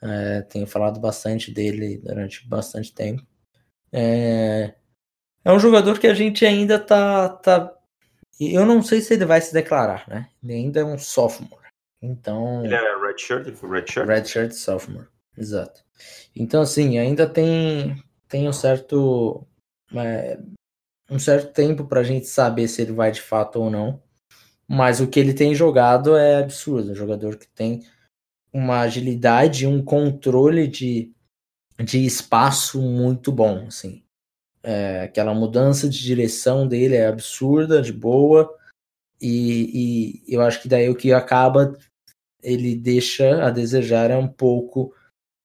[0.00, 3.26] É, tenho falado bastante dele durante bastante tempo.
[3.92, 4.74] É,
[5.44, 7.74] é um jogador que a gente ainda tá, tá.
[8.38, 10.28] Eu não sei se ele vai se declarar, né?
[10.42, 11.68] Ele ainda é um sophomore.
[12.00, 12.64] Então.
[12.64, 14.06] Ele é redshirt, redshirt?
[14.06, 15.82] Redshirt sophomore, exato.
[16.34, 19.44] Então, assim, ainda tem, tem um certo.
[19.94, 20.38] É,
[21.10, 24.00] um certo tempo para a gente saber se ele vai de fato ou não.
[24.68, 26.92] Mas o que ele tem jogado é absurdo.
[26.92, 27.86] Um jogador que tem
[28.52, 31.12] uma agilidade, um controle de,
[31.82, 34.02] de espaço muito bom, assim.
[34.62, 38.52] É, aquela mudança de direção dele é absurda, de boa.
[39.20, 41.76] E, e, eu acho que daí o que acaba
[42.42, 44.94] ele deixa a desejar é um pouco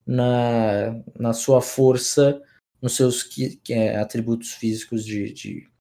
[0.05, 2.41] na, na sua força,
[2.81, 5.73] nos seus que, que é, atributos físicos de, de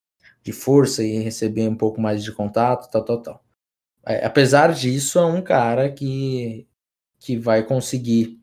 [0.43, 3.45] de força e receber um pouco mais de contato, tal, tal, tal.
[4.05, 6.67] É, apesar disso, é um cara que,
[7.23, 8.41] que vai conseguir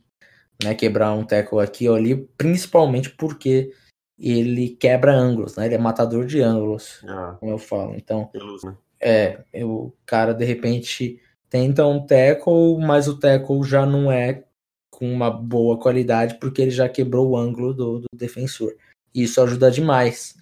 [0.63, 3.71] né, quebrar um tackle aqui ou ali, principalmente porque
[4.17, 5.65] ele quebra ângulos, né?
[5.65, 7.95] Ele é matador de ângulos, ah, como eu falo.
[7.95, 8.29] Então,
[8.63, 8.77] né?
[9.01, 14.43] é, o cara de repente tenta um tackle, mas o tackle já não é
[14.89, 18.75] com uma boa qualidade porque ele já quebrou o ângulo do, do defensor.
[19.13, 20.35] Isso ajuda demais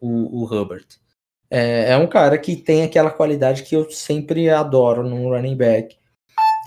[0.00, 0.86] o, o Hubbard.
[1.50, 5.96] É, é, um cara que tem aquela qualidade que eu sempre adoro num running back.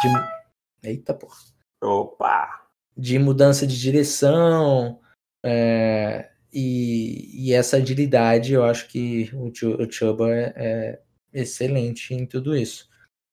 [0.02, 0.43] De...
[0.84, 1.38] Eita porra.
[1.82, 2.68] Opa!
[2.96, 5.00] De mudança de direção.
[5.44, 11.02] É, e, e, essa agilidade, eu acho que o, o Chuba é, é,
[11.34, 12.90] excelente em tudo isso.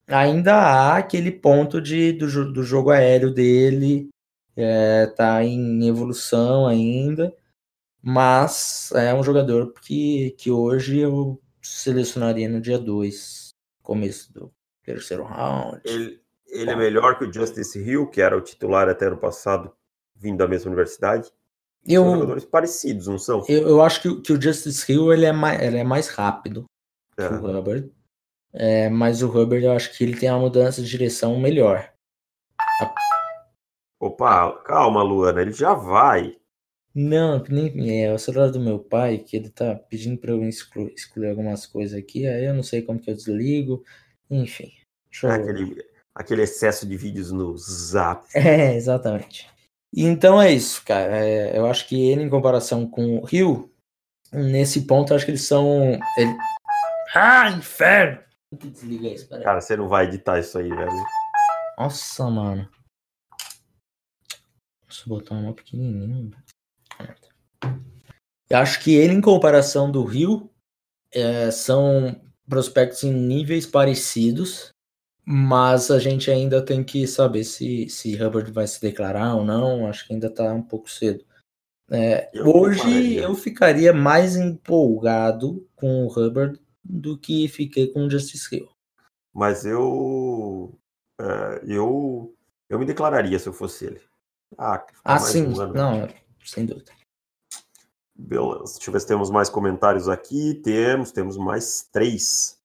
[0.06, 4.08] Ainda há aquele ponto de, do, do jogo aéreo dele,
[4.56, 7.34] é, tá em evolução ainda.
[8.02, 13.50] Mas é um jogador que, que hoje eu selecionaria no dia 2,
[13.82, 15.80] começo do terceiro round.
[15.84, 16.19] Ele,
[16.50, 19.72] ele é melhor que o Justice Hill, que era o titular até ano passado,
[20.14, 21.30] vindo da mesma universidade?
[21.86, 23.44] Eu, são jogadores parecidos, não são?
[23.48, 26.64] Eu, eu acho que, que o Justice Hill ele é, mais, ele é mais rápido
[27.16, 27.26] é.
[27.26, 27.90] que o Hubbard.
[28.52, 31.90] É, mas o Hubbard eu acho que ele tem uma mudança de direção melhor.
[33.98, 36.36] Opa, calma, Luana, ele já vai.
[36.94, 40.92] Não, nem é o celular do meu pai, que ele tá pedindo para eu excluir,
[40.92, 43.84] excluir algumas coisas aqui, aí eu não sei como que eu desligo,
[44.28, 44.72] enfim.
[45.24, 48.26] É aquele, aquele excesso de vídeos no Zap.
[48.34, 49.48] É, exatamente.
[49.94, 51.16] Então é isso, cara.
[51.16, 53.72] É, eu acho que ele, em comparação com o Rio,
[54.32, 55.98] nesse ponto, eu acho que eles são.
[56.16, 56.36] Ele...
[57.14, 58.20] Ah, inferno!
[58.52, 59.44] Desliga isso, peraí.
[59.44, 61.04] Cara, você não vai editar isso aí, velho.
[61.78, 62.68] Nossa, mano.
[64.86, 66.30] Deixa eu botar uma pequenininha.
[68.48, 70.50] Eu acho que ele, em comparação do Rio,
[71.12, 74.70] é, são prospectos em níveis parecidos,
[75.32, 79.86] mas a gente ainda tem que saber se, se Hubbard vai se declarar ou não.
[79.86, 81.24] Acho que ainda está um pouco cedo.
[81.88, 88.10] É, eu hoje eu ficaria mais empolgado com o Hubbard do que fiquei com o
[88.10, 88.68] Justice Hill.
[89.32, 90.76] Mas eu,
[91.20, 92.34] é, eu,
[92.68, 94.00] eu me declararia se eu fosse ele.
[94.58, 96.08] Ah, ah sim, um não,
[96.44, 96.90] sem dúvida.
[98.16, 98.74] Beleza.
[98.74, 100.60] Deixa eu ver se temos mais comentários aqui.
[100.64, 102.59] Temos, temos mais três.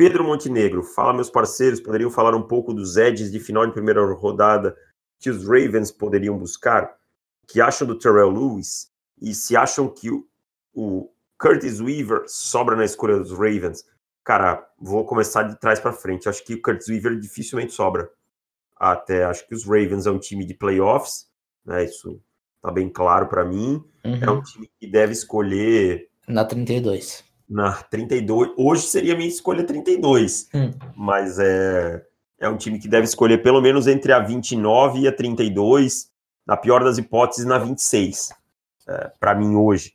[0.00, 4.02] Pedro Montenegro, fala meus parceiros, poderiam falar um pouco dos edges de final de primeira
[4.14, 4.74] rodada
[5.18, 6.96] que os Ravens poderiam buscar?
[7.44, 10.26] O que acham do Terrell Lewis e se acham que o,
[10.72, 13.84] o Curtis Weaver sobra na escolha dos Ravens,
[14.24, 16.30] cara, vou começar de trás para frente.
[16.30, 18.10] Acho que o Curtis Weaver dificilmente sobra.
[18.78, 21.28] Até acho que os Ravens é um time de playoffs,
[21.62, 21.84] né?
[21.84, 22.18] Isso
[22.62, 23.84] tá bem claro para mim.
[24.02, 24.18] Uhum.
[24.18, 27.28] É um time que deve escolher na 32.
[27.50, 28.52] Na 32.
[28.56, 30.70] Hoje seria minha escolha 32, hum.
[30.96, 32.06] mas é
[32.40, 36.10] é um time que deve escolher pelo menos entre a 29 e a 32,
[36.46, 38.32] na pior das hipóteses, na 26.
[38.88, 39.92] É, para mim, hoje,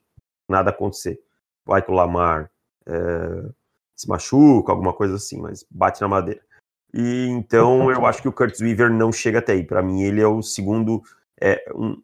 [0.48, 1.20] nada acontecer.
[1.66, 2.52] Vai que o Lamar
[2.86, 3.50] é,
[3.96, 6.40] se machuca, alguma coisa assim, mas bate na madeira.
[6.94, 9.64] E então eu acho que o Curtis Weaver não chega até aí.
[9.64, 11.02] Para mim, ele é o segundo,
[11.42, 12.00] é, um,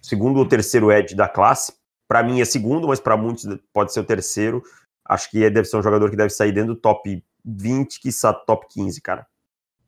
[0.00, 1.74] segundo ou terceiro edge da classe.
[2.08, 4.62] Para mim é segundo, mas para muitos pode ser o terceiro.
[5.04, 8.10] Acho que deve ser um jogador que deve sair dentro do top 20, que
[8.46, 9.26] top 15, cara.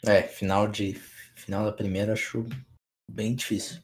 [0.05, 0.95] É, final de
[1.35, 2.45] final da primeira acho
[3.11, 3.81] bem difícil.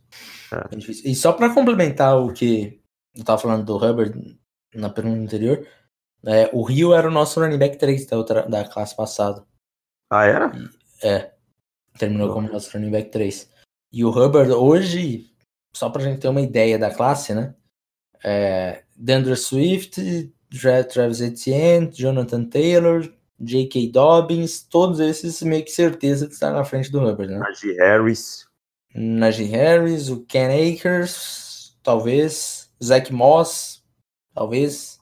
[0.53, 0.69] É.
[0.69, 1.11] Bem difícil.
[1.11, 2.81] E só para complementar o que
[3.15, 4.39] eu tava falando do Hubbard
[4.75, 5.67] na pergunta anterior,
[6.25, 9.45] é, o Rio era o nosso running back 3 da, outra, da classe passada.
[10.11, 10.53] Ah, era?
[10.55, 11.33] E, é.
[11.99, 12.35] Terminou oh.
[12.35, 13.51] como nosso running back 3.
[13.93, 15.31] E o Hubbard hoje,
[15.75, 17.55] só pra gente ter uma ideia da classe, né?
[18.25, 20.33] É, Dandre Swift,
[20.89, 23.11] Travis Etienne, Jonathan Taylor,
[23.41, 23.91] J.K.
[23.91, 27.39] Dobbins, todos esses meio que certeza que está na frente do Hubbard, né?
[27.39, 28.47] Najee Harris.
[28.95, 33.83] Najee Harris, o Ken Akers, talvez, Zach Moss,
[34.35, 35.01] talvez.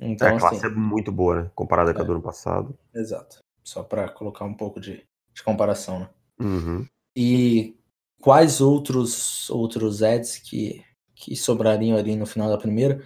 [0.00, 1.50] Então, é, a classe assim, é muito boa, né?
[1.54, 1.94] Comparada é.
[1.94, 2.78] com a do ano passado.
[2.94, 3.40] Exato.
[3.62, 6.08] Só para colocar um pouco de, de comparação, né?
[6.40, 6.86] Uhum.
[7.14, 7.76] E
[8.20, 10.82] quais outros outros ads que,
[11.14, 13.04] que sobrariam ali no final da primeira?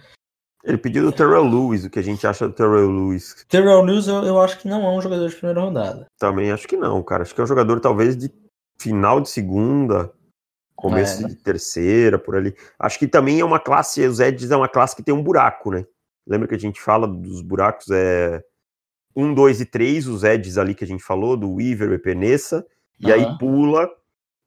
[0.67, 3.45] Ele pediu do Terrell Lewis, o que a gente acha do Terrell Lewis.
[3.47, 6.07] Terrell Lewis eu, eu, acho que não é um jogador de primeira rodada.
[6.19, 7.23] Também acho que não, cara.
[7.23, 8.29] Acho que é um jogador talvez de
[8.77, 10.11] final de segunda,
[10.75, 11.29] começo é, né?
[11.29, 12.53] de terceira, por ali.
[12.77, 15.71] Acho que também é uma classe, os Eds é uma classe que tem um buraco,
[15.71, 15.85] né?
[16.27, 18.43] Lembra que a gente fala dos buracos, é
[19.15, 22.65] um, dois e três, os Eds ali que a gente falou, do Weaver e Penessa,
[22.99, 23.13] e uhum.
[23.13, 23.89] aí pula,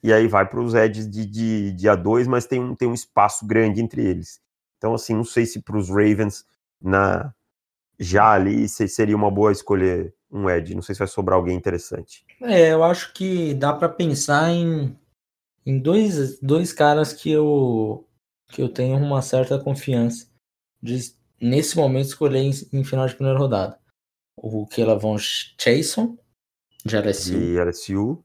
[0.03, 2.95] e aí vai para os Eds de, de, de A2, mas tem um, tem um
[2.95, 4.39] espaço grande entre eles.
[4.81, 6.47] Então, assim, não sei se para os Ravens,
[6.81, 7.35] na
[7.99, 10.75] já ali, seria uma boa escolher um Ed.
[10.75, 12.25] Não sei se vai sobrar alguém interessante.
[12.41, 14.97] É, eu acho que dá para pensar em,
[15.67, 18.09] em dois, dois caras que eu,
[18.49, 20.27] que eu tenho uma certa confiança
[20.83, 23.79] de, nesse momento, escolher em, em final de primeira rodada.
[24.35, 26.17] O Kelavon Chason,
[26.87, 27.39] de LSU.
[27.39, 28.25] De LSU.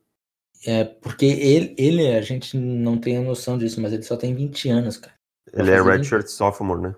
[0.66, 4.34] É, porque ele, ele, a gente não tem a noção disso, mas ele só tem
[4.34, 5.15] 20 anos, cara.
[5.54, 6.96] Ele é redshirt sophomore, né?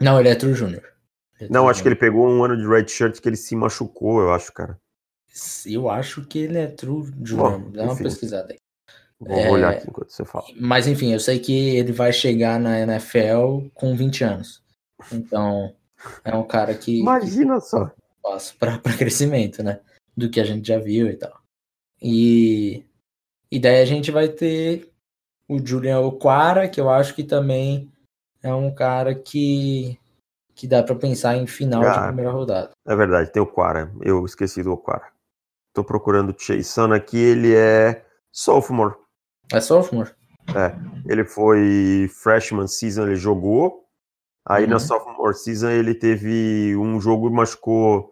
[0.00, 0.82] Não, ele é true junior.
[1.40, 4.32] É não, acho que ele pegou um ano de redshirt que ele se machucou, eu
[4.32, 4.78] acho, cara.
[5.64, 7.60] Eu acho que ele é true junior.
[7.60, 8.58] Bom, Dá uma pesquisada aí.
[9.20, 9.50] Vou é...
[9.50, 10.46] olhar aqui enquanto você fala.
[10.56, 14.62] Mas enfim, eu sei que ele vai chegar na NFL com 20 anos.
[15.12, 15.74] Então,
[16.24, 17.00] é um cara que.
[17.00, 17.90] Imagina que só.
[18.22, 19.80] Passo para crescimento, né?
[20.16, 21.36] Do que a gente já viu e tal.
[22.00, 22.84] E,
[23.50, 24.88] e daí a gente vai ter
[25.48, 27.90] o Julian Oquara, que eu acho que também
[28.42, 29.98] é um cara que,
[30.54, 32.70] que dá para pensar em final ah, de primeira rodada.
[32.86, 33.90] É verdade, tem o Quara.
[34.02, 35.06] Eu esqueci do Oquara.
[35.72, 38.94] Tô procurando o Chase aqui, ele é sophomore.
[39.52, 40.10] É sophomore?
[40.54, 40.74] É,
[41.10, 43.84] ele foi freshman season, ele jogou.
[44.46, 44.70] Aí uhum.
[44.70, 48.10] na sophomore season ele teve um jogo e machucou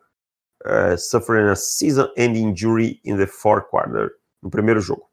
[0.65, 5.09] uh, suffering a season-ending injury in the fourth quarter, no primeiro jogo.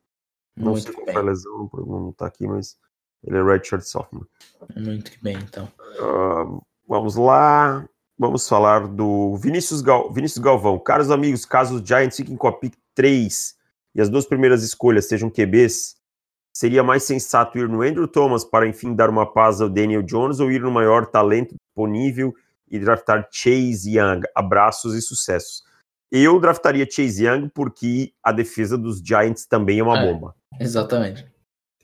[0.56, 2.78] Não Muito sei qual foi a lesão, não tá aqui, mas
[3.24, 4.28] ele é redshirt sophomore.
[4.76, 5.68] Muito bem, então.
[6.00, 7.88] Uh, vamos lá.
[8.18, 10.12] Vamos falar do Vinícius, Gal...
[10.12, 10.78] Vinícius Galvão.
[10.78, 13.56] Caros amigos, caso os Giants fiquem com a pick 3
[13.96, 15.96] e as duas primeiras escolhas sejam QBs,
[16.54, 20.40] seria mais sensato ir no Andrew Thomas para enfim dar uma paz ao Daniel Jones
[20.40, 22.34] ou ir no maior talento disponível
[22.70, 24.22] e draftar Chase Young?
[24.36, 25.64] Abraços e sucessos.
[26.16, 30.06] Eu draftaria Chase Young porque a defesa dos Giants também é uma é.
[30.06, 30.36] bomba.
[30.60, 31.26] Exatamente.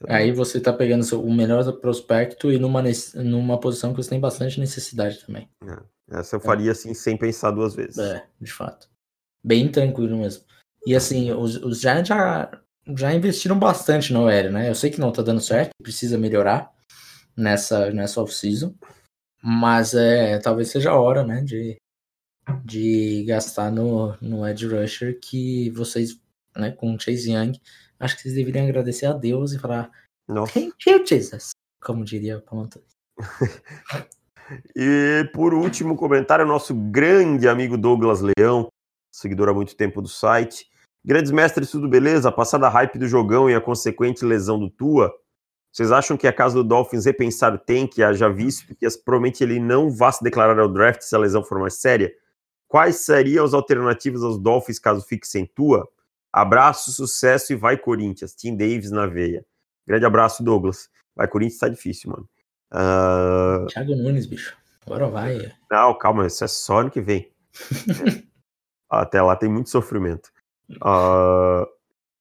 [0.06, 2.80] Aí você está pegando o melhor prospecto e numa,
[3.16, 5.50] numa posição que você tem bastante necessidade também.
[5.64, 7.98] É, essa eu faria assim, sem pensar duas vezes.
[7.98, 8.88] É, de fato.
[9.44, 10.44] Bem tranquilo mesmo.
[10.86, 12.50] E assim, os, os Giants já,
[12.96, 14.70] já investiram bastante no aéreo, né?
[14.70, 16.70] Eu sei que não está dando certo, precisa melhorar
[17.36, 18.72] nessa, nessa off-season.
[19.42, 21.76] Mas é, talvez seja a hora, né, de,
[22.64, 26.20] de gastar no, no Edge Rusher que vocês,
[26.56, 27.52] né, com o Chase Young,
[27.98, 29.90] acho que vocês deveriam agradecer a Deus e falar
[30.28, 30.52] Nossa.
[30.52, 31.50] Thank you, Jesus,
[31.80, 32.82] como diria o Ponto.
[34.74, 38.68] e por último comentário, nosso grande amigo Douglas Leão,
[39.12, 40.68] seguidor há muito tempo do site.
[41.04, 42.30] Grandes mestres, tudo beleza?
[42.30, 45.10] Passada a hype do jogão e a consequente lesão do Tua,
[45.72, 49.58] Vocês acham que é caso do Dolphins repensar o tank, já visto que provavelmente ele
[49.58, 52.12] não vá se declarar ao draft se a lesão for mais séria?
[52.70, 55.88] Quais seriam as alternativas aos Dolphins caso fique sem tua?
[56.32, 58.32] Abraço, sucesso e vai Corinthians.
[58.32, 59.44] Tim Davis na veia.
[59.84, 60.88] Grande abraço, Douglas.
[61.16, 62.28] Vai Corinthians tá difícil, mano.
[62.72, 63.66] Uh...
[63.66, 64.56] Thiago Nunes, bicho.
[64.86, 65.52] Agora vai.
[65.68, 67.32] Não, calma, isso é só ano que vem.
[68.88, 70.30] Até lá tem muito sofrimento.
[70.70, 71.66] Uh...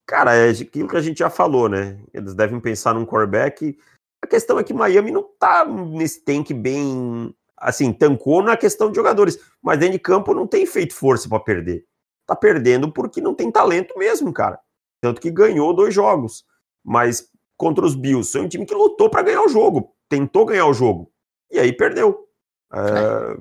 [0.07, 2.01] Cara, é aquilo que a gente já falou, né?
[2.12, 3.77] Eles devem pensar num quarterback.
[4.23, 7.35] A questão é que Miami não tá nesse tank bem.
[7.59, 11.39] Assim, tancou na questão de jogadores, mas dentro de campo não tem feito força para
[11.39, 11.85] perder.
[12.25, 14.59] Tá perdendo porque não tem talento mesmo, cara.
[15.01, 16.45] Tanto que ganhou dois jogos.
[16.83, 20.65] Mas contra os Bills, foi um time que lutou para ganhar o jogo, tentou ganhar
[20.65, 21.11] o jogo.
[21.51, 22.27] E aí perdeu.
[22.73, 23.37] É...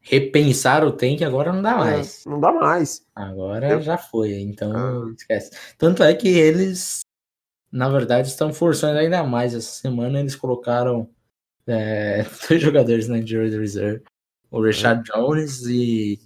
[0.00, 2.24] Repensar o tank agora não dá é, mais.
[2.24, 3.04] É, não dá mais.
[3.12, 3.80] Agora Eu...
[3.80, 5.12] já foi, então ah.
[5.16, 5.50] esquece.
[5.76, 7.00] Tanto é que eles,
[7.72, 9.52] na verdade, estão forçando ainda mais.
[9.52, 11.10] Essa semana eles colocaram
[11.66, 14.02] é, dois jogadores na Injured Reserve.
[14.50, 15.12] O Richard é.
[15.12, 16.20] Jones e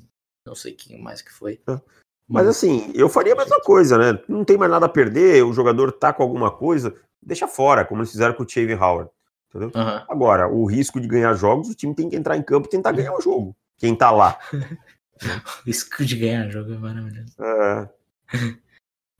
[0.47, 1.61] não sei quem mais que foi.
[1.69, 1.81] É.
[2.29, 4.21] Mas assim, eu faria a mesma coisa, né?
[4.29, 8.01] Não tem mais nada a perder, o jogador tá com alguma coisa, deixa fora, como
[8.01, 9.11] eles fizeram com o Chave Howard.
[9.49, 9.73] Entendeu?
[9.75, 10.05] Uhum.
[10.09, 12.93] Agora, o risco de ganhar jogos, o time tem que entrar em campo e tentar
[12.93, 13.57] ganhar o jogo.
[13.77, 14.39] Quem tá lá.
[14.53, 17.35] o risco de ganhar jogo é maravilhoso.
[17.41, 17.89] É.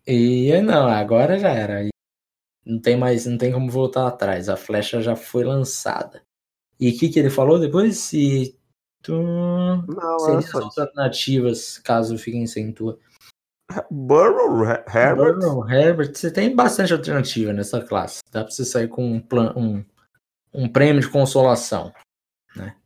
[0.07, 1.89] E não, agora já era.
[2.71, 4.49] Não tem mais, não tem como voltar atrás.
[4.49, 6.23] A flecha já foi lançada.
[6.79, 7.99] E o que, que ele falou depois?
[7.99, 8.57] Se
[9.03, 9.13] Tu...
[9.13, 12.99] Não, Seriam as alternativas caso fiquem sem tua.
[13.91, 15.39] Burrow, Herbert.
[15.39, 16.15] Burrow, Herbert.
[16.15, 18.21] Você tem bastante alternativa nessa classe.
[18.31, 19.85] Dá pra você sair com um, plan, um,
[20.53, 21.93] um prêmio de consolação.
[22.55, 22.77] Né?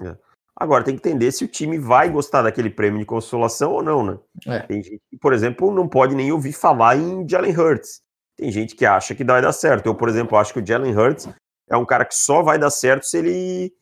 [0.00, 0.16] É.
[0.56, 4.04] Agora tem que entender se o time vai gostar daquele prêmio de consolação ou não,
[4.04, 4.18] né?
[4.46, 4.60] É.
[4.60, 8.00] Tem gente que, por exemplo, não pode nem ouvir falar em Jalen Hurts.
[8.36, 9.86] Tem gente que acha que vai dar certo.
[9.86, 11.28] Eu, por exemplo, acho que o Jalen Hurts
[11.68, 13.74] é um cara que só vai dar certo se ele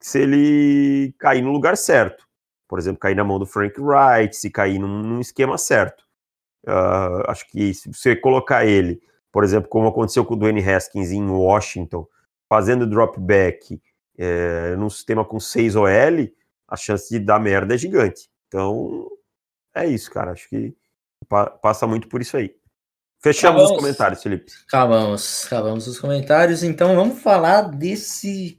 [0.00, 2.26] se ele cair no lugar certo.
[2.68, 6.02] Por exemplo, cair na mão do Frank Wright, se cair num, num esquema certo.
[6.66, 9.00] Uh, acho que se você colocar ele,
[9.32, 12.06] por exemplo, como aconteceu com o Dwayne Haskins em Washington,
[12.48, 13.80] fazendo drop back
[14.18, 15.86] é, num sistema com 6 OL,
[16.66, 18.28] a chance de dar merda é gigante.
[18.48, 19.08] Então,
[19.74, 20.32] é isso, cara.
[20.32, 20.74] Acho que
[21.28, 22.54] pa passa muito por isso aí.
[23.20, 24.52] Fechamos acabamos, os comentários, Felipe.
[24.66, 26.62] Acabamos, acabamos os comentários.
[26.62, 28.58] Então, vamos falar desse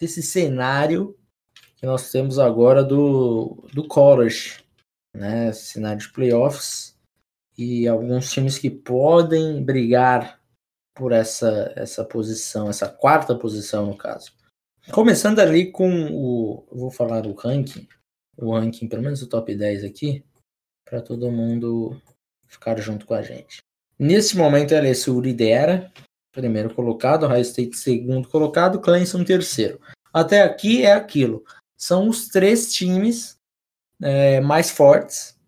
[0.00, 1.16] desse cenário
[1.76, 4.64] que nós temos agora do, do college,
[5.14, 5.52] né?
[5.52, 6.98] Cenário de playoffs
[7.56, 10.40] e alguns times que podem brigar
[10.94, 14.32] por essa, essa posição, essa quarta posição no caso.
[14.92, 16.66] Começando ali com o.
[16.70, 17.88] Vou falar o ranking,
[18.36, 20.24] o ranking, pelo menos o top 10 aqui,
[20.84, 22.00] para todo mundo
[22.46, 23.63] ficar junto com a gente.
[23.98, 25.92] Nesse momento, a LSU lidera,
[26.32, 29.80] primeiro colocado, Ohio State segundo colocado, Clemson terceiro.
[30.12, 31.44] Até aqui é aquilo.
[31.76, 33.38] São os três times
[34.02, 35.38] é, mais fortes.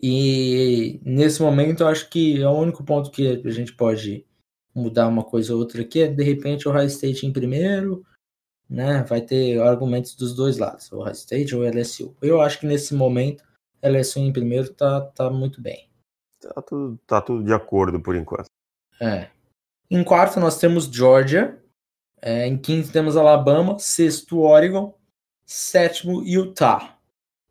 [0.00, 4.26] E nesse momento eu acho que é o único ponto que a gente pode
[4.74, 8.04] mudar uma coisa ou outra aqui é de repente o High State em primeiro,
[8.68, 9.02] né?
[9.04, 12.14] Vai ter argumentos dos dois lados, o High State ou o LSU.
[12.20, 13.42] Eu acho que nesse momento
[13.82, 15.85] LSU em primeiro tá, tá muito bem.
[16.54, 18.46] Tá tudo, tá tudo de acordo por enquanto.
[19.00, 19.28] É.
[19.90, 21.58] Em quarto, nós temos Georgia.
[22.20, 23.78] É, em quinto, temos Alabama.
[23.78, 24.94] Sexto, Oregon.
[25.44, 26.98] Sétimo, Utah.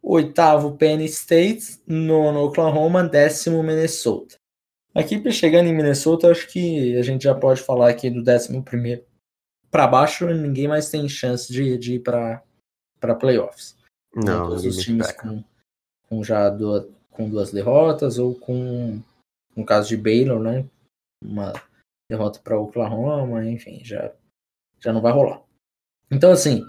[0.01, 1.81] Oitavo, Penn State.
[1.87, 3.03] Nono, Oklahoma.
[3.03, 4.35] Décimo, Minnesota.
[4.93, 9.03] Aqui, chegando em Minnesota, acho que a gente já pode falar aqui do décimo primeiro
[9.69, 10.25] para baixo.
[10.27, 12.41] Ninguém mais tem chance de, de ir para
[13.19, 13.75] playoffs.
[14.15, 15.43] Não, todos os times com,
[16.07, 19.01] com já duas, com duas derrotas ou com,
[19.55, 20.65] no caso de Baylor, né?
[21.23, 21.53] Uma
[22.09, 24.11] derrota para Oklahoma, enfim, já,
[24.79, 25.41] já não vai rolar.
[26.11, 26.63] Então, assim,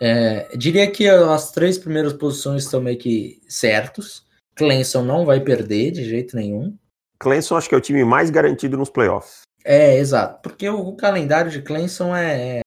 [0.00, 4.26] é, diria que as três primeiras posições estão meio que certos.
[4.54, 6.76] Clemson não vai perder de jeito nenhum.
[7.18, 9.42] Clemson acho que é o time mais garantido nos playoffs.
[9.64, 10.40] É, exato.
[10.42, 12.60] Porque o, o calendário de Clemson é, é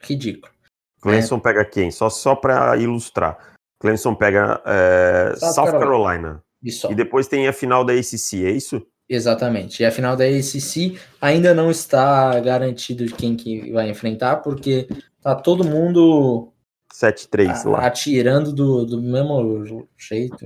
[0.00, 0.52] ridículo.
[1.00, 1.40] Clemson é.
[1.40, 1.90] pega quem?
[1.90, 3.56] Só, só para ilustrar.
[3.80, 5.80] Clemson pega é, South, South Carolina.
[5.80, 6.42] Carolina.
[6.90, 8.84] E depois tem a final da ACC, é isso?
[9.08, 9.82] Exatamente.
[9.82, 14.86] E a final da ACC ainda não está garantido de quem que vai enfrentar, porque
[15.20, 16.52] tá todo mundo
[16.94, 17.86] 7-3 lá.
[17.86, 20.36] Atirando do, do mesmo jeito,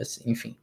[0.00, 0.56] assim, enfim.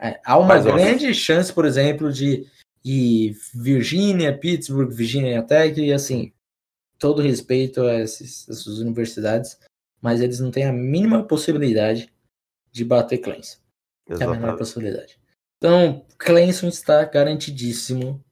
[0.00, 2.46] É, há uma Mas, grande ó, chance, por exemplo, de
[2.84, 6.32] ir Virgínia, Pittsburgh, Virginia Tech, e assim,
[6.98, 9.58] todo respeito a esses, essas universidades,
[10.00, 12.12] mas eles não têm a mínima possibilidade
[12.72, 13.58] de bater Clemson.
[14.08, 15.18] É a menor possibilidade.
[15.58, 18.22] Então, Clemson está garantidíssimo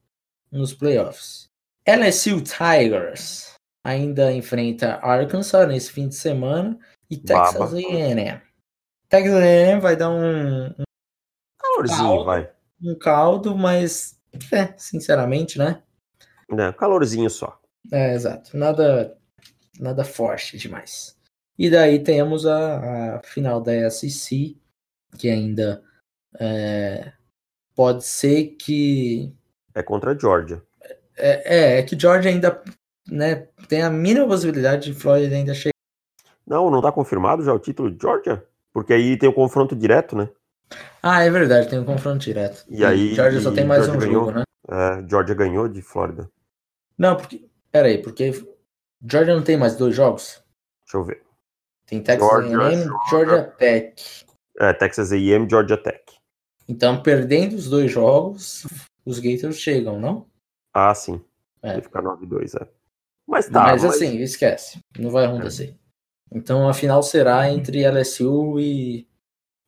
[0.51, 1.49] nos playoffs.
[1.87, 3.55] LSU Tigers
[3.85, 6.79] ainda enfrenta Arkansas nesse fim de semana
[7.11, 8.41] e Texas A&M.
[9.09, 10.85] Texas A&M vai dar um, um
[11.59, 12.53] calorzinho, caldo, vai.
[12.83, 14.19] Um caldo, mas
[14.53, 15.83] é, sinceramente, né?
[16.51, 17.59] É, calorzinho só.
[17.91, 18.57] É, exato.
[18.57, 19.17] Nada,
[19.81, 21.17] nada forte demais.
[21.59, 24.57] E daí temos a, a final da SEC,
[25.17, 25.83] que ainda
[26.39, 27.13] é,
[27.75, 29.33] pode ser que.
[29.75, 30.63] É contra a Georgia.
[31.17, 32.63] É, é, é que Georgia ainda
[33.09, 35.73] né, tem a mínima possibilidade de Florida ainda chegar.
[36.47, 38.45] Não, não está confirmado já o título de Georgia?
[38.73, 40.29] Porque aí tem o confronto direto, né?
[41.03, 42.65] Ah, é verdade, tem um confronto direto.
[42.69, 43.15] E, aí.
[43.15, 44.45] Georgia só tem mais Georgia um ganhou, jogo, né?
[44.69, 46.31] É, Georgia ganhou de Flórida.
[46.97, 47.49] Não, porque.
[47.71, 48.31] Pera aí, porque
[49.03, 50.43] Georgia não tem mais dois jogos?
[50.85, 51.23] Deixa eu ver.
[51.87, 54.27] Tem Texas A&M, Georgia Tech.
[54.59, 56.03] É, Texas A&M, Georgia Tech.
[56.69, 58.67] Então, perdendo os dois jogos,
[59.05, 60.27] os Gators chegam, não?
[60.73, 61.21] Ah, sim.
[61.63, 61.75] É.
[61.75, 62.69] Vai ficar 9-2, é.
[63.27, 63.63] Mas tá.
[63.63, 64.79] Mas, mas, assim, esquece.
[64.99, 65.75] Não vai acontecer.
[65.79, 65.83] É.
[66.35, 69.07] Então a final será entre LSU e,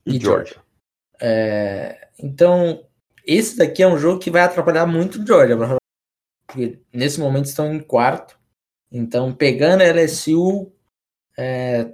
[0.07, 0.55] e, e Georgia.
[0.55, 0.64] Georgia.
[1.20, 2.87] É, então,
[3.26, 5.57] esse daqui é um jogo que vai atrapalhar muito o Georgia.
[6.47, 8.39] Porque nesse momento estão em quarto.
[8.91, 10.72] Então, pegando a LSU,
[11.37, 11.93] é,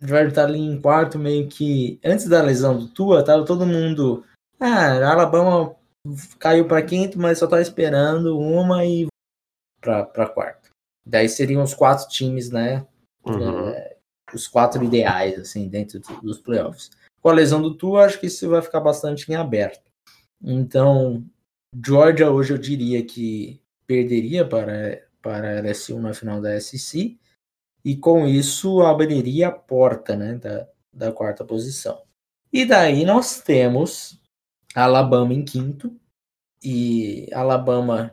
[0.00, 1.98] o Georgia tá ali em quarto, meio que.
[2.04, 4.24] Antes da lesão do Tua, tava todo mundo.
[4.60, 5.74] Ah, Alabama
[6.38, 9.06] caiu para quinto, mas só tá esperando uma e
[9.80, 10.70] para quarto.
[11.04, 12.86] Daí seriam os quatro times, né?
[13.24, 13.68] Uhum.
[13.68, 13.96] É,
[14.32, 16.90] os quatro ideais, assim, dentro dos playoffs.
[17.22, 19.90] Com a lesão do Tua, acho que isso vai ficar bastante em aberto.
[20.42, 21.24] Então,
[21.84, 27.18] Georgia hoje eu diria que perderia para, para a LSU na final da SEC
[27.86, 32.02] e com isso abriria a porta né, da, da quarta posição.
[32.52, 34.20] E daí nós temos
[34.74, 35.94] Alabama em quinto
[36.60, 38.10] e Alabama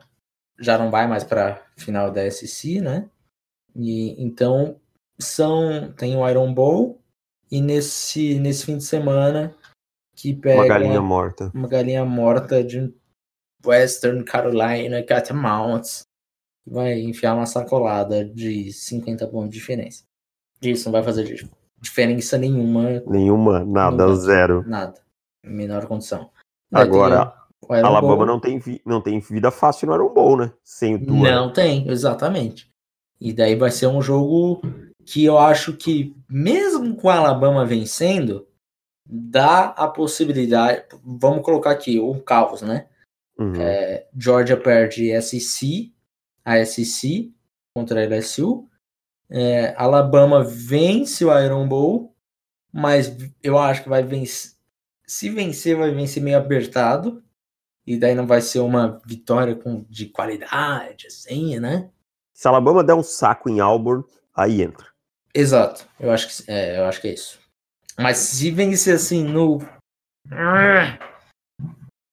[0.60, 3.10] já não vai mais para final da SEC, né?
[3.74, 4.80] E então
[5.18, 7.02] são tem o Iron Bowl
[7.50, 9.56] e nesse nesse fim de semana
[10.14, 12.94] que pega uma galinha morta, uma galinha morta de
[13.66, 16.06] Western Carolina Catamounts
[16.66, 20.04] vai enfiar uma sacolada de 50 pontos de diferença.
[20.62, 21.48] Isso não vai fazer
[21.80, 23.02] diferença nenhuma.
[23.06, 24.64] Nenhuma, nada, zero.
[24.66, 25.00] Nada.
[25.44, 26.30] Menor condição.
[26.72, 27.34] Agora,
[27.68, 28.26] Alabama Bowl.
[28.26, 30.52] não tem, não tem vida fácil no Iron Bowl, né?
[30.62, 31.30] Sem o Tua.
[31.30, 32.70] Não tem, exatamente.
[33.20, 34.60] E daí vai ser um jogo
[35.04, 38.46] que eu acho que, mesmo com a Alabama vencendo,
[39.06, 40.84] dá a possibilidade.
[41.04, 42.86] Vamos colocar aqui o caos, né?
[43.38, 43.54] Uhum.
[43.56, 45.93] É, Georgia perde SEC,
[46.44, 47.32] a SEC
[47.74, 48.68] contra a LSU.
[49.30, 52.14] É, Alabama vence o Iron Bowl,
[52.72, 54.52] mas eu acho que vai vencer.
[55.06, 57.22] Se vencer, vai vencer meio apertado
[57.86, 61.90] e daí não vai ser uma vitória com, de qualidade, assim, né?
[62.32, 64.86] Se Alabama der um saco em Auburn, aí entra.
[65.34, 67.38] Exato, eu acho que, é, eu acho que é isso.
[67.98, 69.58] Mas se vencer assim no.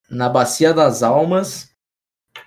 [0.10, 1.71] Na Bacia das Almas,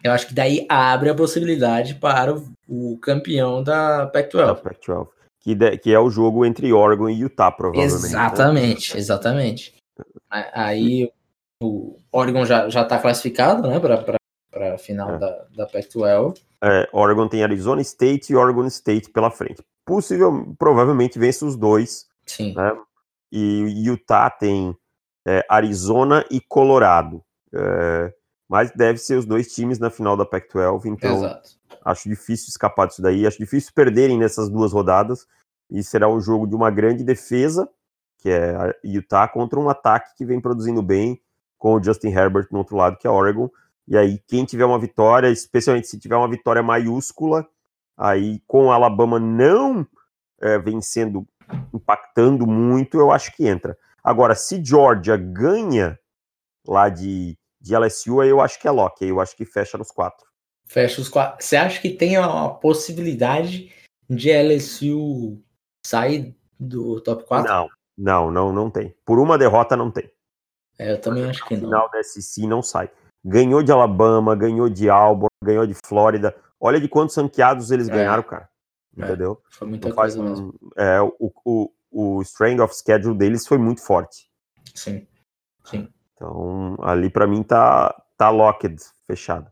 [0.02, 2.34] eu acho que daí abre a possibilidade para
[2.68, 4.46] o, campeão da Pac-12.
[4.46, 5.08] Da Pac-12.
[5.40, 8.06] Que, de, que é o jogo entre Oregon e Utah, provavelmente.
[8.06, 9.00] Exatamente, né?
[9.00, 9.74] exatamente.
[10.30, 11.10] Aí
[11.62, 15.18] o Oregon já, já tá classificado, né, para a final é.
[15.18, 16.40] da, da Pac-12.
[16.62, 19.62] É, Oregon tem Arizona State e Oregon State pela frente.
[19.84, 22.06] Possível, provavelmente vence os dois.
[22.26, 22.54] Sim.
[22.54, 22.72] Né?
[23.30, 24.74] E Utah tem
[25.26, 27.22] é, Arizona e Colorado.
[27.54, 28.12] É,
[28.48, 31.50] mas deve ser os dois times na final da Pac-12, então Exato.
[31.84, 35.26] acho difícil escapar disso daí, acho difícil perderem nessas duas rodadas,
[35.70, 37.68] e será um jogo de uma grande defesa,
[38.18, 41.20] que é a Utah, contra um ataque que vem produzindo bem,
[41.58, 43.50] com o Justin Herbert no outro lado, que é Oregon.
[43.86, 47.46] E aí, quem tiver uma vitória, especialmente se tiver uma vitória maiúscula,
[47.96, 49.86] aí com a Alabama não
[50.40, 51.26] é, vencendo,
[51.72, 53.76] impactando muito, eu acho que entra.
[54.02, 55.98] Agora, se Georgia ganha
[56.66, 59.78] lá de, de LSU, aí eu acho que é lock, aí eu acho que fecha
[59.78, 60.26] nos quatro.
[60.66, 61.42] Fecha os quatro.
[61.42, 63.72] Você acha que tem a possibilidade
[64.08, 65.42] de LSU
[65.86, 67.50] sair do top 4?
[67.50, 68.94] Não, não, não, não tem.
[69.04, 70.10] Por uma derrota não tem.
[70.78, 71.68] É, eu também acho que não.
[71.68, 72.90] final da SEC não sai.
[73.24, 76.36] Ganhou de Alabama, ganhou de Auburn, ganhou de Flórida.
[76.60, 77.92] Olha de quantos ranqueados eles é.
[77.92, 78.48] ganharam, cara.
[78.98, 79.42] É, Entendeu?
[79.50, 80.54] Foi muita então, coisa mesmo.
[80.76, 84.28] É, o, o, o strength of schedule deles foi muito forte.
[84.74, 85.06] Sim,
[85.64, 85.88] sim.
[86.14, 89.50] Então, ali para mim tá, tá locked, fechado.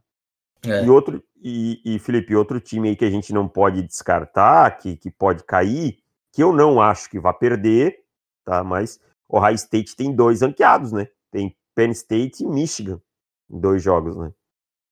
[0.64, 0.84] É.
[0.84, 4.96] E outro, e, e, Felipe, outro time aí que a gente não pode descartar, que,
[4.96, 5.98] que pode cair,
[6.32, 7.98] que eu não acho que vai perder,
[8.44, 8.62] tá?
[8.62, 11.08] Mas o High State tem dois ranqueados, né?
[11.30, 13.00] Tem Penn State e Michigan
[13.50, 14.32] em dois jogos, né?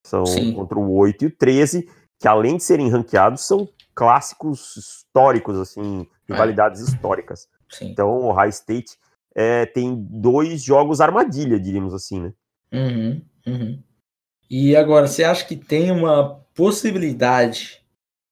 [0.05, 0.55] São Sim.
[0.55, 6.07] contra o 8 e o 13, que além de serem ranqueados, são clássicos históricos, assim,
[6.29, 6.85] rivalidades é.
[6.85, 7.49] históricas.
[7.69, 7.91] Sim.
[7.91, 8.99] Então, o High State
[9.41, 12.35] é, tem dois jogos armadilha, diríamos assim, né?
[12.71, 13.83] Uhum, uhum.
[14.51, 17.83] E agora, você acha que tem uma possibilidade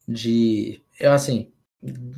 [0.06, 1.50] de, assim,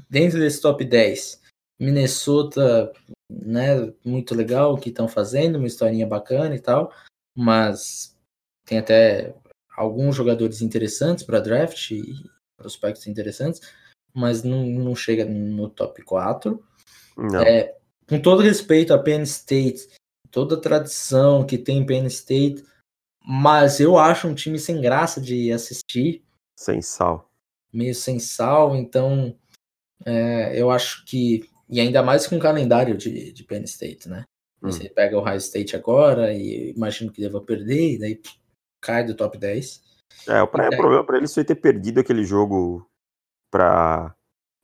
[0.08, 1.40] dentro desse top 10,
[1.78, 2.92] Minnesota,
[3.30, 6.92] né, muito legal o que estão fazendo, uma historinha bacana e tal,
[7.36, 8.18] mas
[8.66, 9.34] tem até
[9.76, 12.12] alguns jogadores interessantes para draft e
[12.56, 13.60] prospectos interessantes,
[14.12, 16.62] mas não, não chega no top 4.
[17.46, 17.76] É,
[18.10, 19.88] com todo respeito a Penn State,
[20.32, 22.64] toda a tradição que tem Penn State,
[23.24, 26.24] mas eu acho um time sem graça de assistir.
[26.58, 27.30] Sem sal.
[27.72, 29.38] Meio sem sal, então
[30.04, 31.48] é, eu acho que.
[31.68, 34.24] E ainda mais com o calendário de, de Penn State, né?
[34.60, 34.72] Hum.
[34.72, 38.20] Você pega o High State agora e imagino que deva perder, e daí
[38.80, 39.82] cai do top 10.
[40.26, 40.76] É, o daí...
[40.76, 42.84] problema para eles foi ter perdido aquele jogo
[43.52, 44.12] para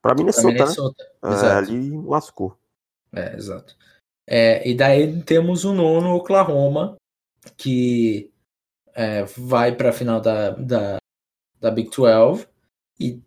[0.02, 1.04] para Minnesota, Minnesota.
[1.22, 1.30] Né?
[1.30, 2.58] É, ali lascou.
[3.16, 3.74] É, exato.
[4.28, 6.96] É, e daí temos o nono Oklahoma,
[7.56, 8.30] que
[8.94, 10.98] é, vai para a final da, da,
[11.60, 12.46] da Big 12
[13.00, 13.22] e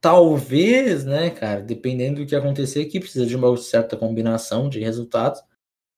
[0.00, 5.42] talvez, né, cara, dependendo do que acontecer, que precisa de uma certa combinação de resultados,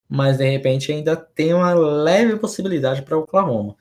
[0.08, 3.76] mas de repente ainda tem uma leve possibilidade para Oklahoma.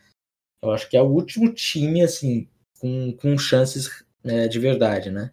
[0.61, 2.49] Eu acho que é o último time, assim,
[2.79, 5.31] com, com chances é, de verdade, né?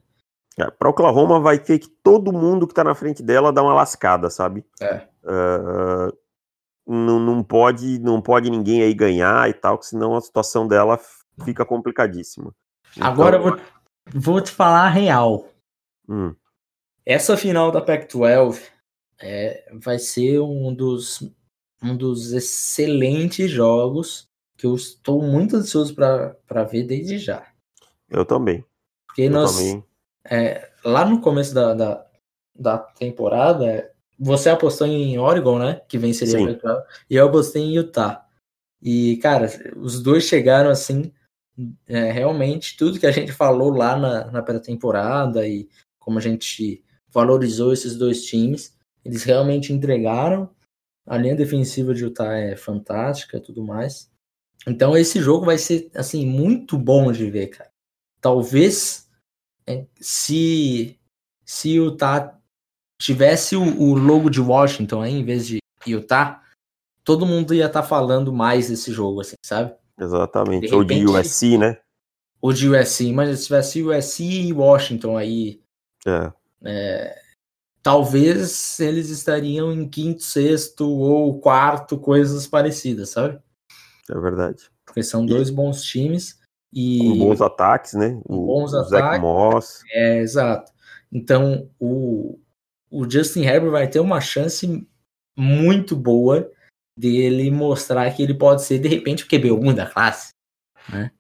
[0.61, 3.75] É, para Oklahoma vai ter que todo mundo que está na frente dela dar uma
[3.75, 4.65] lascada, sabe?
[4.81, 5.07] É.
[5.25, 6.17] Uh,
[6.87, 10.99] não, não, pode, não pode ninguém aí ganhar e tal, senão a situação dela
[11.45, 12.55] fica complicadíssima.
[12.97, 13.09] Então...
[13.09, 13.59] Agora eu vou,
[14.13, 15.49] vou te falar a real.
[16.09, 16.35] Hum.
[17.07, 18.61] Essa final da Pac-12
[19.21, 21.23] é, vai ser um dos,
[21.83, 27.47] um dos excelentes jogos que eu estou muito ansioso para ver desde já.
[28.09, 28.65] Eu também.
[29.07, 29.85] Porque eu nós, também.
[30.25, 32.07] É, lá no começo da, da,
[32.59, 35.81] da, temporada, você apostou em Oregon, né?
[35.89, 36.47] Que venceria Sim.
[36.47, 36.85] Pac-12.
[37.09, 38.27] E eu apostei em Utah.
[38.83, 39.47] E, cara,
[39.77, 41.13] os dois chegaram assim
[41.87, 45.69] é, realmente tudo que a gente falou lá na, na pré-temporada e
[45.99, 50.49] como a gente valorizou esses dois times, eles realmente entregaram.
[51.07, 54.11] A linha defensiva de Utah é fantástica e tudo mais.
[54.67, 57.71] Então esse jogo vai ser assim muito bom de ver, cara.
[58.21, 59.10] Talvez
[60.01, 60.99] se
[61.45, 62.39] se Utah
[63.01, 66.43] tivesse o, o, logo de Washington aí, em vez de Utah,
[67.03, 69.75] todo mundo ia estar tá falando mais desse jogo, assim, sabe?
[69.99, 70.69] Exatamente.
[70.69, 71.79] De repente, ou de USC, né?
[72.41, 75.61] Ou de USC, mas se tivesse USC e Washington aí.
[76.07, 76.33] É.
[76.65, 77.23] é.
[77.83, 83.41] talvez eles estariam em quinto, sexto ou quarto, coisas parecidas, sabe?
[84.09, 84.71] É verdade.
[84.87, 86.40] Porque são dois bons times.
[86.73, 86.99] E...
[87.01, 88.21] Com bons ataques, né?
[88.25, 89.21] O, bons o ataques.
[89.21, 89.83] Moss.
[89.93, 90.73] É, exato.
[91.13, 92.39] Então, o,
[92.91, 94.87] o Justin Herbert vai ter uma chance
[95.37, 96.51] muito boa
[96.97, 100.33] dele mostrar que ele pode ser, de repente, o QB1 da classe.
[100.89, 101.11] Né?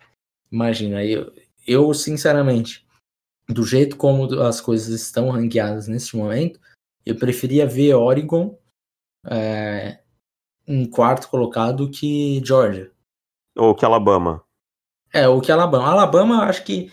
[0.51, 1.33] Imagina, eu,
[1.67, 2.87] eu, sinceramente,
[3.49, 6.61] do jeito como as coisas estão ranqueadas neste momento,
[7.05, 8.59] eu preferia ver Oregon
[9.27, 10.01] é,
[10.67, 12.93] em quarto colocado que Georgia.
[13.57, 14.45] Ou que Alabama.
[15.13, 15.87] É, ou que Alabama.
[15.87, 16.91] Alabama, acho que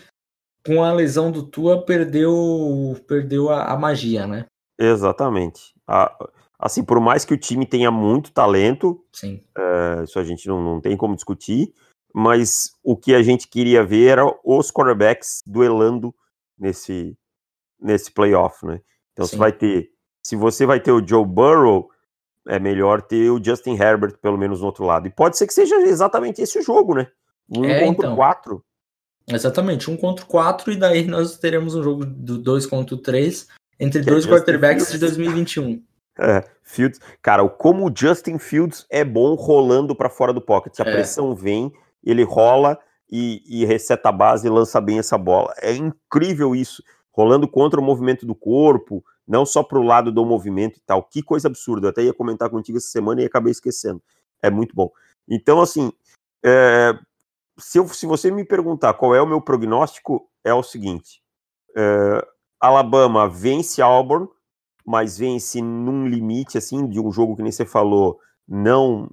[0.65, 4.45] com a lesão do Tua, perdeu, perdeu a, a magia, né?
[4.77, 5.73] Exatamente.
[5.87, 6.13] A,
[6.59, 9.41] assim, por mais que o time tenha muito talento, Sim.
[9.57, 11.73] É, isso a gente não, não tem como discutir,
[12.13, 16.13] mas o que a gente queria ver era os quarterbacks duelando
[16.57, 17.17] nesse,
[17.79, 18.81] nesse playoff, né?
[19.13, 19.31] Então Sim.
[19.31, 19.89] você vai ter,
[20.21, 21.89] se você vai ter o Joe Burrow,
[22.47, 25.07] é melhor ter o Justin Herbert pelo menos no outro lado.
[25.07, 27.07] E pode ser que seja exatamente esse o jogo, né?
[27.49, 28.15] Um é, contra então.
[28.15, 28.63] quatro.
[29.29, 33.47] Exatamente, um contra quatro, e daí nós teremos um jogo do dois contra três
[33.79, 35.83] entre que é dois é quarterbacks de 2021.
[36.19, 40.75] É, Fields, cara, como o Justin Fields é bom rolando para fora do pocket.
[40.75, 40.91] Se a é.
[40.91, 41.71] pressão vem,
[42.03, 42.79] ele rola
[43.11, 45.53] e, e receta a base e lança bem essa bola.
[45.61, 50.25] É incrível isso, rolando contra o movimento do corpo, não só para o lado do
[50.25, 51.03] movimento e tal.
[51.03, 51.87] Que coisa absurda.
[51.87, 54.01] Eu até ia comentar contigo essa semana e acabei esquecendo.
[54.41, 54.89] É muito bom.
[55.29, 55.91] Então, assim,
[56.43, 56.97] é,
[57.57, 61.21] se, eu, se você me perguntar qual é o meu prognóstico, é o seguinte:
[61.75, 62.27] é,
[62.59, 64.27] Alabama vence Auburn
[64.87, 69.09] mas vence num limite assim de um jogo que nem você falou, não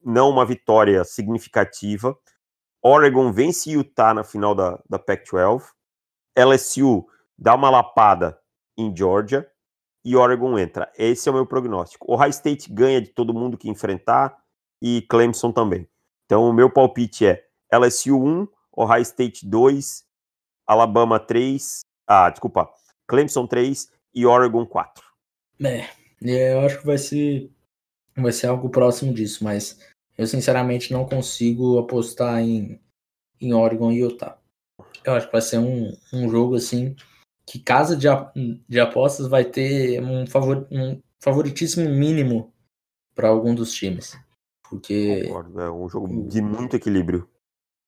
[0.00, 2.16] não uma vitória significativa.
[2.80, 5.64] Oregon vence Utah na final da, da Pac-12.
[6.38, 7.04] LSU
[7.36, 8.38] dá uma lapada
[8.78, 9.50] em Georgia
[10.04, 10.92] e Oregon entra.
[10.96, 12.12] Esse é o meu prognóstico.
[12.12, 14.38] Ohio State ganha de todo mundo que enfrentar
[14.80, 15.88] e Clemson também.
[16.24, 20.06] Então o meu palpite é LSU 1, Ohio State 2
[20.66, 22.68] Alabama 3, ah, desculpa,
[23.06, 25.04] Clemson 3 e Oregon 4.
[25.62, 27.50] É, eu acho que vai ser,
[28.16, 29.78] vai ser algo próximo disso, mas
[30.18, 32.80] eu sinceramente não consigo apostar em,
[33.40, 34.38] em Oregon e Utah.
[35.04, 36.96] Eu acho que vai ser um, um jogo assim
[37.46, 38.08] que casa de,
[38.68, 42.52] de apostas vai ter um, favor, um favoritismo mínimo
[43.14, 44.18] para algum dos times.
[44.68, 45.22] Porque.
[45.28, 47.28] Concordo, é um jogo de muito equilíbrio.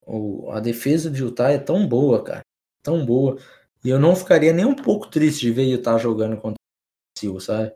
[0.09, 2.41] O, a defesa de Utah é tão boa, cara.
[2.83, 3.37] Tão boa.
[3.85, 7.41] E eu não ficaria nem um pouco triste de ver Utah jogando contra o Brasil,
[7.41, 7.73] sabe?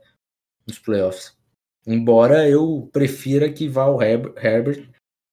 [0.66, 1.36] Nos playoffs.
[1.86, 4.88] Embora eu prefira que vá o Herbert, Herbert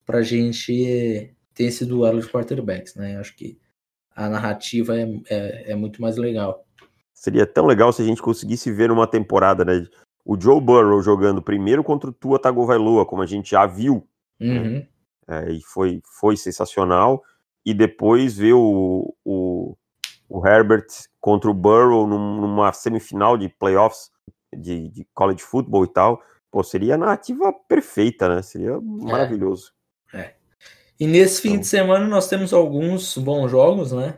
[0.06, 3.18] pra gente ter esse duelo de quarterbacks, né?
[3.18, 3.58] Acho que
[4.16, 6.66] a narrativa é, é, é, muito mais legal.
[7.14, 9.88] Seria tão legal se a gente conseguisse ver uma temporada, né?
[10.26, 14.06] O Joe Burrow jogando primeiro contra o Tua Tagovailoa, como a gente já viu.
[14.40, 14.60] Né?
[14.60, 14.70] Uhum.
[14.72, 14.88] Né?
[15.30, 17.24] É, e foi, foi sensacional.
[17.64, 19.78] E depois ver o, o,
[20.28, 20.88] o Herbert
[21.22, 24.10] contra o Burrow num, numa semifinal de playoffs
[24.52, 26.24] de, de college football e tal.
[26.50, 28.42] Pô, seria a narrativa perfeita, né?
[28.42, 28.80] Seria é.
[28.80, 29.72] maravilhoso.
[30.12, 30.34] É.
[31.00, 34.18] E nesse fim de semana nós temos alguns bons jogos, né?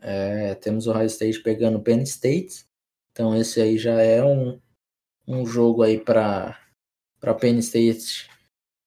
[0.00, 2.64] É, temos o High State pegando o Penn State.
[3.10, 4.60] Então esse aí já é um,
[5.26, 6.56] um jogo aí para
[7.18, 8.28] para Penn State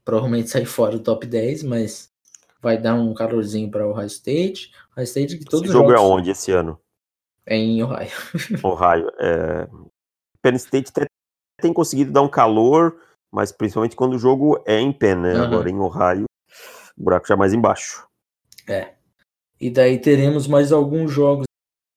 [0.10, 2.12] provavelmente sair fora do top 10, mas
[2.60, 4.72] vai dar um calorzinho para o High State.
[4.96, 6.10] High State que todos esse jogo é jogos...
[6.10, 6.80] é onde esse ano?
[7.46, 8.10] É em Ohio.
[8.64, 9.12] Ohio.
[9.20, 9.68] É...
[10.42, 10.92] Penn State
[11.62, 13.00] tem conseguido dar um calor,
[13.32, 15.36] mas principalmente quando o jogo é em Penn, né?
[15.36, 15.44] Uhum.
[15.44, 16.26] Agora em Ohio
[16.98, 18.08] o buraco já mais embaixo.
[18.68, 18.94] É.
[19.62, 21.46] E daí teremos mais alguns jogos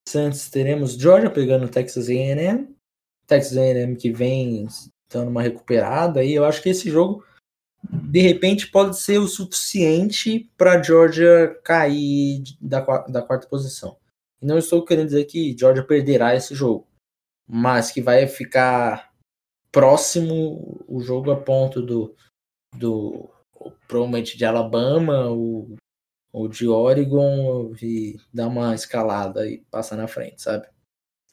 [0.07, 0.51] interessantes.
[0.51, 2.69] Teremos Georgia pegando Texas A&M.
[3.27, 4.69] Texas A&M que vem
[5.11, 6.23] dando uma recuperada.
[6.23, 7.25] E eu acho que esse jogo,
[8.13, 13.97] de repente, pode ser o suficiente para Georgia cair da, da quarta posição.
[14.39, 16.87] Não estou querendo dizer que Georgia perderá esse jogo.
[17.49, 19.11] Mas que vai ficar
[19.73, 22.15] próximo o jogo a ponto do,
[22.77, 23.31] do
[23.89, 25.75] provavelmente de Alabama ou,
[26.31, 30.67] ou de Oregon e dar uma escalada e passar na frente, sabe?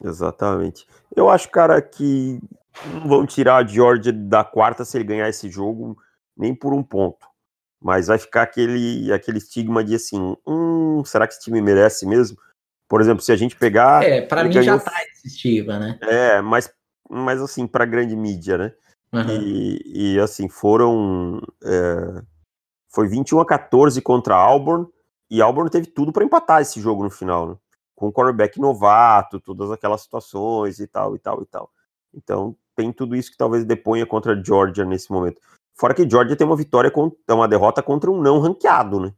[0.01, 0.87] Exatamente.
[1.13, 2.39] Eu acho, cara, que
[2.93, 5.97] não vão tirar a Georgia da quarta se ele ganhar esse jogo,
[6.39, 7.27] nem por um ponto.
[7.81, 12.37] Mas vai ficar aquele, aquele estigma de assim, hum, será que esse time merece mesmo?
[12.87, 14.03] Por exemplo, se a gente pegar.
[14.03, 14.63] É, para mim ganhou...
[14.63, 15.99] já tá esse estigma, né?
[16.01, 16.71] É, mas,
[17.09, 18.73] mas assim, pra grande mídia, né?
[19.13, 19.29] Uhum.
[19.29, 21.41] E, e, assim, foram.
[21.63, 22.21] É,
[22.91, 24.87] foi 21 a 14 contra Auburn,
[25.29, 27.55] e Auburn teve tudo para empatar esse jogo no final, né?
[27.95, 31.71] Com o quarterback novato, todas aquelas situações e tal, e tal, e tal.
[32.13, 35.39] Então, tem tudo isso que talvez deponha contra a Georgia nesse momento.
[35.79, 36.91] Fora que Georgia tem uma vitória,
[37.29, 39.13] uma derrota contra um não ranqueado, né?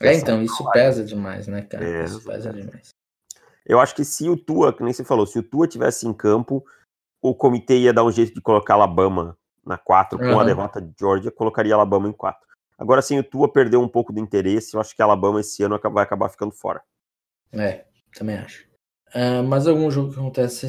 [0.00, 1.84] É, então, isso pesa demais, né, cara?
[1.84, 2.88] É, isso pesa demais.
[3.64, 6.12] Eu acho que se o Tua, que nem você falou, se o Tua tivesse em
[6.12, 6.66] campo,
[7.22, 10.92] o comitê ia dar um jeito de colocar Alabama na 4 com a derrota de
[10.98, 12.44] Georgia, colocaria Alabama em 4.
[12.76, 15.78] Agora sim, o Tua perdeu um pouco do interesse, eu acho que Alabama esse ano
[15.92, 16.82] vai acabar ficando fora.
[17.52, 18.66] É, também acho.
[19.14, 20.66] Uh, mais algum jogo que acontece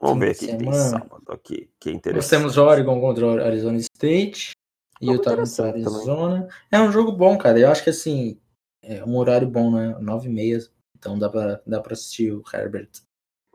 [0.00, 2.22] Vamos ver aqui tem sábado aqui, que é interessante.
[2.22, 4.52] Nós temos Oregon contra o Arizona State
[5.00, 6.42] e Utah contra Arizona.
[6.42, 6.48] Também.
[6.70, 7.58] É um jogo bom, cara.
[7.58, 8.38] Eu acho que assim,
[8.82, 9.96] é um horário bom, né?
[10.00, 10.58] 9 e meia,
[10.96, 12.90] então dá pra, dá pra assistir o Herbert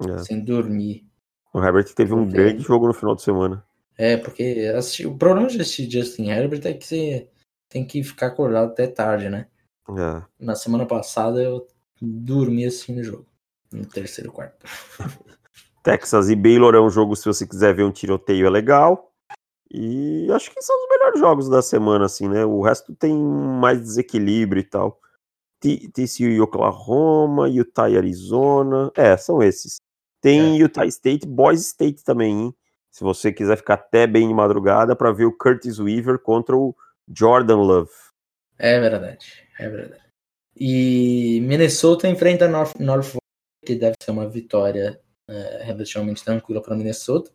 [0.01, 0.17] é.
[0.19, 1.07] sem dormir.
[1.53, 3.65] O Herbert teve um grande jogo no final de semana.
[3.97, 7.29] É, porque assistir, o problema de assistir Justin Herbert é que você
[7.69, 9.47] tem que ficar acordado até tarde, né?
[9.89, 10.23] É.
[10.39, 11.67] Na semana passada eu
[12.01, 13.25] dormi assim no jogo.
[13.71, 14.65] No terceiro quarto.
[15.83, 19.11] Texas e Baylor é um jogo, se você quiser ver um tiroteio, é legal.
[19.69, 22.45] E acho que são os melhores jogos da semana, assim, né?
[22.45, 24.99] O resto tem mais desequilíbrio e tal.
[25.59, 28.91] TCU e Oklahoma, Utah e Arizona.
[28.95, 29.77] É, são esses.
[30.21, 30.59] Tem é.
[30.59, 32.55] Utah State, Boise State também, hein?
[32.91, 36.75] Se você quiser ficar até bem de madrugada para ver o Curtis Weaver contra o
[37.11, 37.91] Jordan Love.
[38.59, 40.03] É verdade, é verdade.
[40.55, 43.17] E Minnesota enfrenta North, Norfolk,
[43.65, 47.31] que deve ser uma vitória é, relativamente tranquila para Minnesota.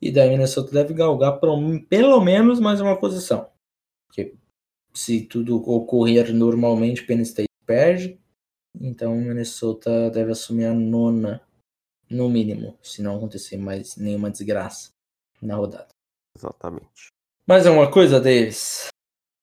[0.00, 1.40] E daí Minnesota deve galgar
[1.88, 3.50] pelo menos mais uma posição.
[4.06, 4.34] Porque
[4.92, 8.20] se tudo ocorrer normalmente, Penn State perde.
[8.78, 11.40] Então Minnesota deve assumir a nona
[12.08, 14.90] no mínimo, se não acontecer mais nenhuma desgraça
[15.42, 15.88] na rodada.
[16.36, 17.08] Exatamente.
[17.46, 18.88] Mais alguma coisa, Davis?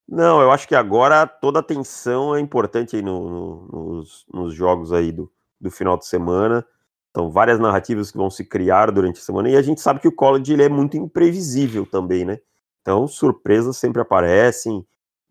[0.08, 4.54] Não, eu acho que agora toda a atenção é importante aí no, no, nos, nos,
[4.54, 6.66] jogos aí do, do final de semana.
[7.14, 9.48] Então, várias narrativas que vão se criar durante a semana.
[9.48, 12.40] E a gente sabe que o college ele é muito imprevisível também, né?
[12.82, 14.80] Então, surpresas sempre aparecem.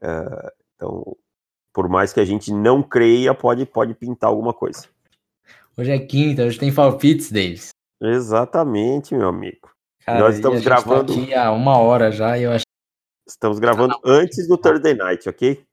[0.00, 1.16] Uh, então,
[1.72, 4.86] Por mais que a gente não creia, pode, pode pintar alguma coisa.
[5.76, 7.70] Hoje é quinta, hoje tem palpites, Davis.
[8.00, 9.68] Exatamente, meu amigo.
[10.04, 11.12] Cara, Nós estamos tá gravando.
[11.12, 12.64] aqui há uma hora já e eu acho
[13.26, 15.64] Estamos gravando antes do Thursday Night, ok?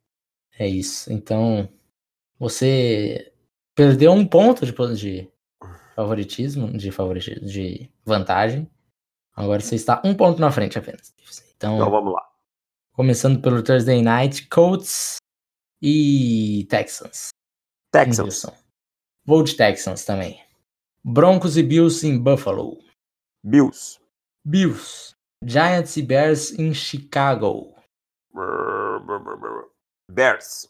[0.58, 1.12] é isso.
[1.12, 1.70] Então,
[2.38, 3.32] você
[3.76, 5.30] perdeu um ponto de, de
[6.00, 8.70] favoritismo, de favoritismo, de vantagem.
[9.36, 11.14] Agora você está um ponto na frente apenas.
[11.58, 12.26] Então, Então vamos lá.
[12.94, 15.18] começando pelo Thursday Night, Colts
[15.82, 17.30] e Texans.
[17.92, 18.46] Texans.
[19.26, 20.42] Vou de Texans também.
[21.04, 22.78] Broncos e Bills em Buffalo.
[23.44, 24.00] Bills.
[24.46, 25.12] Bills.
[25.44, 27.76] Giants e Bears em Chicago.
[30.10, 30.70] Bears.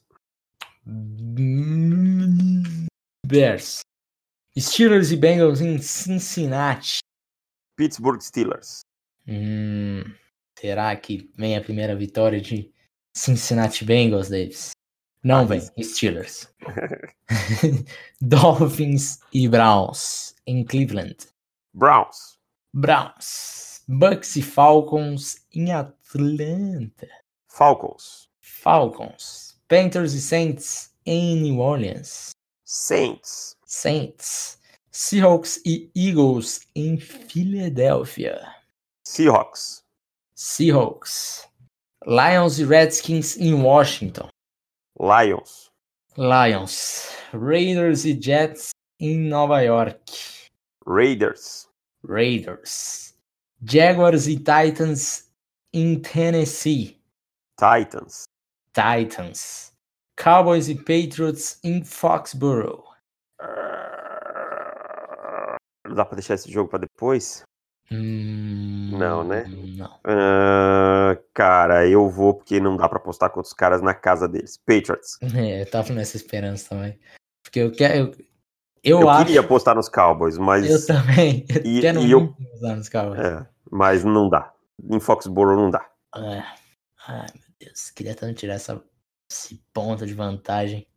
[3.26, 3.82] Bears.
[4.60, 7.00] Steelers e Bengals em Cincinnati.
[7.76, 8.82] Pittsburgh Steelers.
[9.28, 10.04] Hum,
[10.60, 12.72] será que vem a primeira vitória de
[13.16, 14.72] Cincinnati Bengals, Davis?
[15.24, 15.62] Não vem.
[15.82, 16.48] Steelers.
[18.22, 21.28] Dolphins e Browns em Cleveland.
[21.74, 22.40] Browns.
[22.74, 23.84] Browns.
[23.88, 27.08] Bucks e Falcons em Atlanta.
[27.48, 28.30] Falcons.
[28.42, 29.60] Falcons.
[29.68, 32.32] Panthers e Saints em New Orleans.
[32.66, 33.59] Saints.
[33.70, 34.60] Saints.
[34.92, 38.42] Seahawks e Eagles em Filadélfia.
[39.06, 39.84] Seahawks.
[40.34, 41.48] Seahawks.
[42.04, 44.28] Lions e Redskins em Washington.
[45.00, 45.70] Lions.
[46.18, 47.12] Lions.
[47.32, 50.02] Raiders e Jets em Nova York.
[50.88, 51.70] Raiders.
[52.04, 53.14] Raiders.
[53.62, 55.30] Jaguars e Titans
[55.72, 57.00] em Tennessee.
[57.56, 58.24] Titans.
[58.74, 59.74] Titans.
[60.18, 62.90] Cowboys e Patriots em Foxborough.
[63.40, 63.48] Não
[65.96, 67.44] dá pra deixar esse jogo pra depois?
[67.92, 69.46] Hum, Não, né?
[69.48, 70.00] Não.
[70.04, 74.58] Ah, cara, eu vou porque não dá pra apostar com outros caras na casa deles.
[74.58, 75.18] Patriots.
[75.36, 77.00] É, eu tava nessa esperança também.
[77.44, 77.96] Porque eu quero.
[77.96, 78.14] Eu,
[78.84, 79.26] eu, Eu, acho.
[79.26, 81.46] queria apostar nos Cowboys, mas, Eu também.
[81.50, 83.20] Eu E- quero e eu- usar nos Cowboys.
[83.20, 84.54] é, mas não dá.
[84.90, 85.90] Em Foxborough não dá.
[86.16, 86.44] É.
[87.08, 87.90] Ai, meu Deus.
[87.92, 88.82] Queria tanto tirar essa,
[89.32, 90.88] esse ponto de vantagem.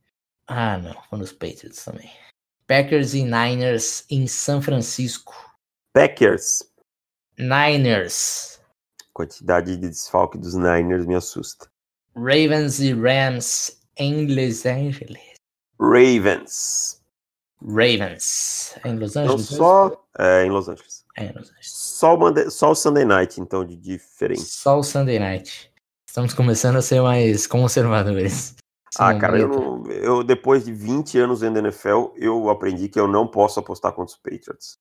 [0.47, 0.95] Ah, não.
[1.09, 2.11] Foi nos Patriots também.
[2.67, 5.35] Packers e Niners em São Francisco.
[5.93, 6.63] Packers.
[7.39, 8.61] Niners.
[9.13, 11.67] Quantidade de desfalque dos Niners me assusta.
[12.15, 15.23] Ravens e Rams em Los Angeles.
[15.81, 17.01] Ravens.
[17.61, 18.75] Ravens.
[18.85, 19.47] É em Los Então Angeles?
[19.47, 21.05] só é, em Los Angeles.
[21.17, 21.71] É, em Los Angeles.
[21.73, 24.41] Só o, Monday- só o Sunday Night, então, de diferente.
[24.43, 25.71] Só o Sunday Night.
[26.07, 28.55] Estamos começando a ser mais conservadores.
[28.99, 32.89] Ah, Esse cara, eu, não- eu depois de 20 anos dentro da NFL, eu aprendi
[32.89, 34.79] que eu não posso apostar contra os Patriots.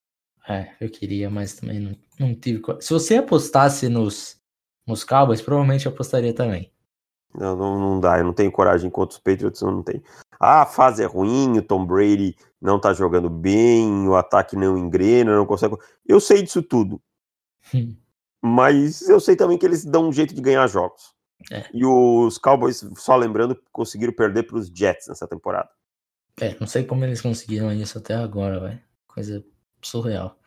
[0.47, 2.61] É, eu queria, mas também não, não tive.
[2.81, 4.37] Se você apostasse nos,
[4.85, 6.71] nos Cowboys, provavelmente eu apostaria também.
[7.33, 10.03] Não, não, não dá, eu não tenho coragem contra os Patriots, eu não tenho.
[10.37, 14.77] Ah, a fase é ruim, o Tom Brady não tá jogando bem, o ataque não
[14.77, 15.77] engrena, não consegue.
[16.05, 17.01] Eu sei disso tudo,
[18.43, 21.13] mas eu sei também que eles dão um jeito de ganhar jogos.
[21.49, 21.65] É.
[21.73, 25.69] E os Cowboys, só lembrando, conseguiram perder para os Jets nessa temporada.
[26.39, 28.81] É, não sei como eles conseguiram isso até agora, velho.
[29.07, 29.43] Coisa
[29.81, 30.37] surreal.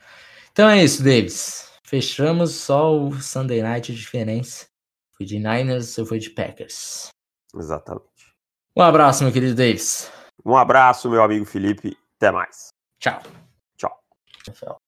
[0.52, 1.72] Então é isso, Davis.
[1.82, 4.66] Fechamos só o Sunday Night de diferença.
[5.12, 7.08] Fui de Niners, eu fui de Packers.
[7.54, 8.04] Exatamente.
[8.76, 10.10] Um abraço, meu querido Davis.
[10.44, 11.96] Um abraço, meu amigo Felipe.
[12.16, 12.68] Até mais.
[12.98, 13.22] Tchau.
[13.76, 14.83] Tchau.